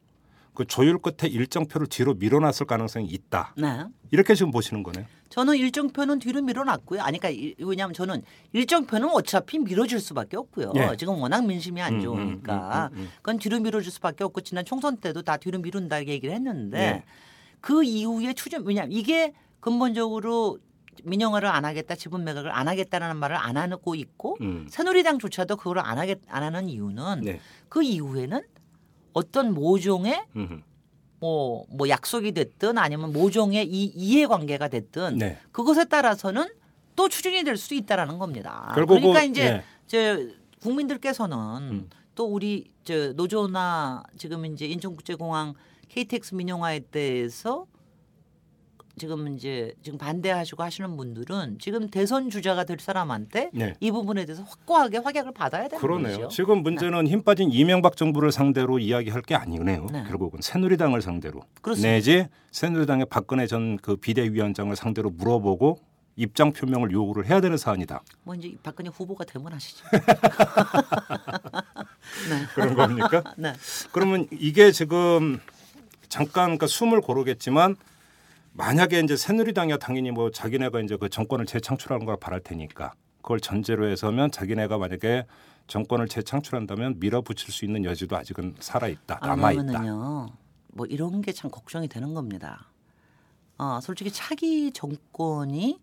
[0.57, 3.55] 그 조율 끝에 일정표를 뒤로 밀어놨을 가능성이 있다.
[3.59, 3.85] 네.
[4.11, 5.05] 이렇게 지금 보시는 거네요.
[5.29, 7.03] 저는 일정표는 뒤로 밀어놨고요.
[7.03, 10.73] 아니 그러니까 이- 왜냐하면 저는 일정표는 어차피 밀어줄 수밖에 없고요.
[10.77, 10.97] 예.
[10.97, 13.11] 지금 워낙 민심이 안 음, 좋으니까 음, 음, 음, 음.
[13.17, 17.03] 그건 뒤로 밀어줄 수밖에 없고 지난 총선 때도 다 뒤로 미룬다 얘기를 했는데 예.
[17.61, 20.59] 그 이후에 추진 왜냐하면 이게 근본적으로
[21.05, 24.67] 민영화를 안 하겠다, 지분 매각을 안 하겠다라는 말을 안 하고 있고 음.
[24.71, 27.41] 새누리당조차도 그걸 안 하겠 안 하는 이유는 네.
[27.69, 28.41] 그 이후에는
[29.17, 30.63] 어떤 모종의 음.
[31.21, 35.39] 뭐, 뭐 약속이 됐든 아니면 모종의 이 이해관계가 됐든 네.
[35.53, 36.47] 그것에 따라서는
[36.95, 38.73] 또 추진이 될 수도 있다라는 겁니다.
[38.75, 39.63] 그러니까 이제 예.
[39.87, 40.21] 저
[40.61, 41.91] 국민들께서는 음.
[42.15, 45.55] 또 우리 저 노조나 지금 이제 인천국제공항
[45.89, 47.67] KTX 민영화에 대해서
[48.99, 53.75] 지금 이제 지금 반대하시고 하시는 분들은 지금 대선 주자가 될 사람한테 네.
[53.79, 56.17] 이 부분에 대해서 확고하게 확약을 받아야 되는 그러네요.
[56.17, 56.29] 거죠.
[56.29, 59.87] 지금 문제는 힘 빠진 이명박 정부를 상대로 이야기할 게 아니네요.
[59.93, 60.05] 네.
[60.05, 61.91] 결국은 새누리당을 상대로 그렇습니다.
[61.93, 65.79] 내지 새누리당의 박근혜 전 그 비대위원장을 상대로 물어보고
[66.17, 68.03] 입장 표명을 요구를 해야 되는 사안이다.
[68.23, 69.85] 뭐 이제 박근혜 후보가 되면 하시죠.
[72.55, 73.23] 그런 겁니까?
[73.37, 73.53] 네.
[73.93, 75.39] 그러면 이게 지금
[76.09, 77.77] 잠깐 그러니까 숨을 고르겠지만
[78.61, 83.87] 만약에 이제 새누리당이야 당연히 뭐 자기네가 이제 그 정권을 재창출하는 걸 바랄 테니까 그걸 전제로
[83.87, 85.27] 해서면 자기네가 만약에
[85.67, 89.83] 정권을 재창출한다면 밀어붙일 수 있는 여지도 아직은 살아 있다 남아 있다.
[90.73, 92.71] 뭐 이런 게 참 걱정이 되는 겁니다.
[93.59, 95.79] 아, 솔직히 차기 정권이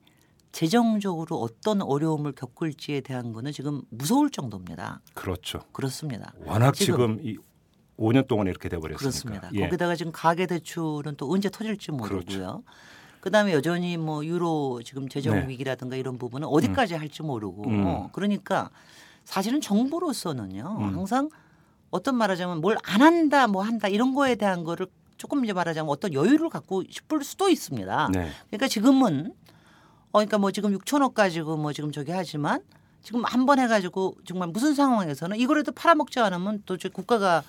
[0.51, 5.01] 재정적으로 어떤 어려움을 겪을지에 대한 거는 지금 무서울 정도입니다.
[5.13, 5.59] 그렇죠.
[5.71, 6.33] 그렇습니다.
[6.45, 7.37] 워낙 지금- 지금, 이
[7.97, 8.99] 5년 동안 이렇게 돼버렸으니까.
[8.99, 9.49] 그렇습니다.
[9.53, 9.61] 예.
[9.65, 12.63] 거기다가 지금 가계 대출은 또 언제 터질지 모르고요.
[13.21, 15.47] 그다음에 여전히 뭐 유로 지금 재정 네.
[15.47, 17.83] 위기라든가 이런 부분은 어디까지 할지 모르고 음.
[17.85, 18.69] 어, 그러니까
[19.23, 20.83] 사실은 정부로서는요 음.
[20.97, 21.29] 항상
[21.89, 24.87] 어떤 말하자면 뭘 안 한다 뭐 한다 이런 거에 대한 거를
[25.17, 28.09] 조금 이제 말하자면 어떤 여유를 갖고 싶을 수도 있습니다.
[28.11, 28.29] 네.
[28.47, 29.27] 그러니까 지금은
[30.11, 32.59] 어 그러니까 뭐 지금 6천억 가지고 뭐 지금 저기 하지만
[33.03, 37.43] 지금 한 번 해가지고 정말 무슨 상황에서는 이거라도 팔아먹지 않으면 또저 국가가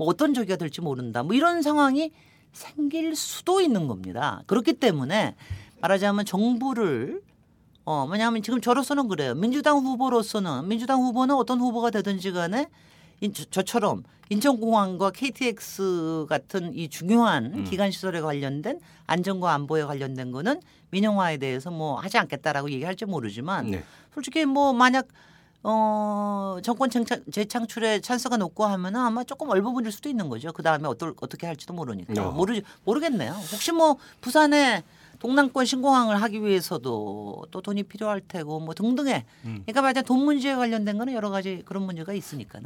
[0.00, 1.22] 뭐 어떤 저기가 될지 모른다.
[1.22, 2.10] 뭐 이런 상황이
[2.54, 4.42] 생길 수도 있는 겁니다.
[4.46, 5.36] 그렇기 때문에
[5.82, 7.20] 말하자면 정부를
[7.84, 9.34] 어 왜냐하면 지금 저로서는 그래요.
[9.34, 12.66] 민주당 후보로서는 민주당 후보는 어떤 후보가 되든지 간에
[13.20, 17.64] 인- 저- 저처럼 인천공항과 KTX 같은 이 중요한 음.
[17.64, 23.84] 기간 시설에 관련된 안전과 안보에 관련된 거는 민영화에 대해서 뭐 하지 않겠다라고 얘기할지 모르지만 네.
[24.14, 25.08] 솔직히 뭐 만약
[25.62, 30.52] 어 정권 재창, 재창출에 찬스가 높고 하면 은 아마 조금 얼버무릴 수도 있는 거죠.
[30.52, 32.32] 그 다음에 어떨 어떻게 할지도 모르니까 어.
[32.32, 33.32] 모르 모르겠네요.
[33.32, 34.82] 혹시 뭐 부산에
[35.18, 39.62] 동남권 신공항을 하기 위해서도 또 돈이 필요할 테고 뭐 등등의 음.
[39.66, 42.62] 그러니까 말하자면 돈 문제에 관련된 거는 여러 가지 그런 문제가 있으니까요.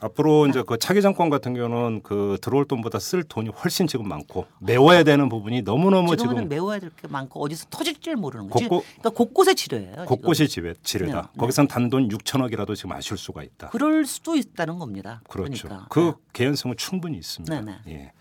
[0.00, 4.46] 앞으로 이제 그 차기 정권 같은 경우는 그 들어올 돈보다 쓸 돈이 훨씬 지금 많고
[4.60, 8.68] 메워야 되는 부분이 너무너무 지금은 지금 메워야 될 게 많고 어디서 터질지 모르는 거죠.
[8.68, 10.04] 곳곳- 그러니까 곳곳에 치료예요.
[10.06, 11.14] 곳곳이 지뢰, 지뢰다.
[11.14, 11.28] 네, 네.
[11.38, 13.70] 거기선 단돈 6천억이라도 지금 아실 수가 있다.
[13.70, 15.20] 그럴 수도 있다는 겁니다.
[15.28, 15.68] 그렇죠.
[15.68, 15.88] 그러니까.
[15.90, 17.60] 그 개연성은 충분히 있습니다.
[17.60, 17.92] 네, 네.
[17.92, 18.12] 예.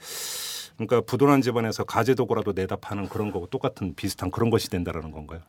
[0.78, 5.40] 그러니까 부도난 집안에서 가재도구라도 내다 파는 그런 거고 똑같은 비슷한 그런 것이 된다라는 건가요?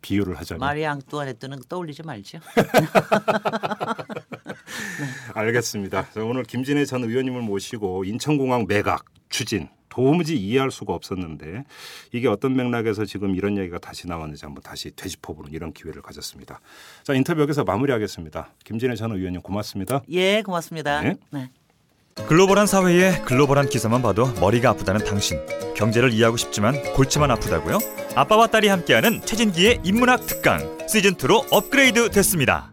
[0.00, 2.38] 비유를 하자면 마리 앙 뚜아네트는 떠올리지 말죠.
[5.34, 6.10] 알겠습니다.
[6.12, 11.64] 자, 오늘 김진애 전 의원님을 모시고 인천공항 매각 추진 도무지 이해할 수가 없었는데
[12.12, 16.60] 이게 어떤 맥락에서 지금 이런 얘기가 다시 나왔는지 한번 다시 되짚어보는 이런 기회를 가졌습니다.
[17.02, 18.54] 자 인터뷰 여기서 마무리하겠습니다.
[18.64, 20.02] 김진애 전 의원님 고맙습니다.
[20.10, 21.00] 예, 고맙습니다.
[21.02, 21.16] 네.
[21.30, 21.50] 네.
[22.26, 25.38] 글로벌한 사회에 글로벌한 기사만 봐도 머리가 아프다는 당신.
[25.76, 27.78] 경제를 이해하고 싶지만 골치만 아프다고요?
[28.16, 30.58] 아빠와 딸이 함께하는 최진기의 인문학 특강
[30.88, 32.72] 시즌 2로 업그레이드 됐습니다.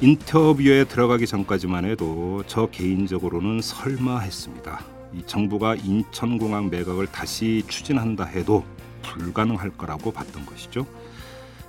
[0.00, 4.80] 인터뷰에 들어가기 전까지만 해도 저 개인적으로는 설마 했습니다.
[5.12, 8.64] 이 정부가 인천공항 매각을 다시 추진한다 해도
[9.02, 10.86] 불가능할 거라고 봤던 것이죠.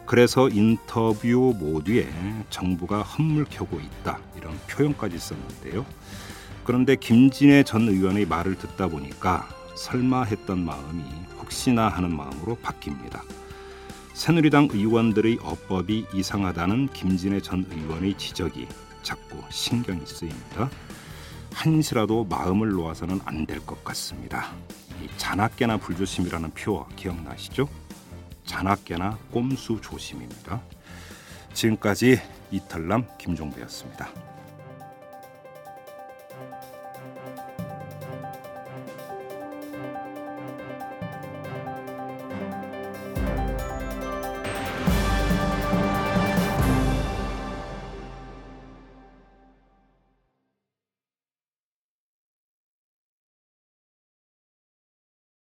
[0.06, 2.08] 그래서 인터뷰 모두에
[2.52, 5.84] 정부가 헛물 켜고 있다 이런 표현까지 썼는데요.
[6.66, 11.04] 그런데 김진애 전 의원의 말을 듣다 보니까 설마 했던 마음이
[11.40, 13.22] 혹시나 하는 마음으로 바뀝니다.
[14.20, 18.68] 새누리당 의원들의 어법이 이상하다는 김진애 전 의원의 지적이
[19.02, 20.70] 자꾸 신경이 쓰입니다.
[21.54, 24.52] 한시라도 마음을 놓아서는 안 될 것 같습니다.
[25.02, 27.70] 이 자나깨나 불조심이라는 표 기억나시죠?
[28.46, 30.62] 자나깨나 꼼수 조심입니다.
[31.54, 32.20] 지금까지
[32.52, 34.10] 이탈남 김종배였습니다.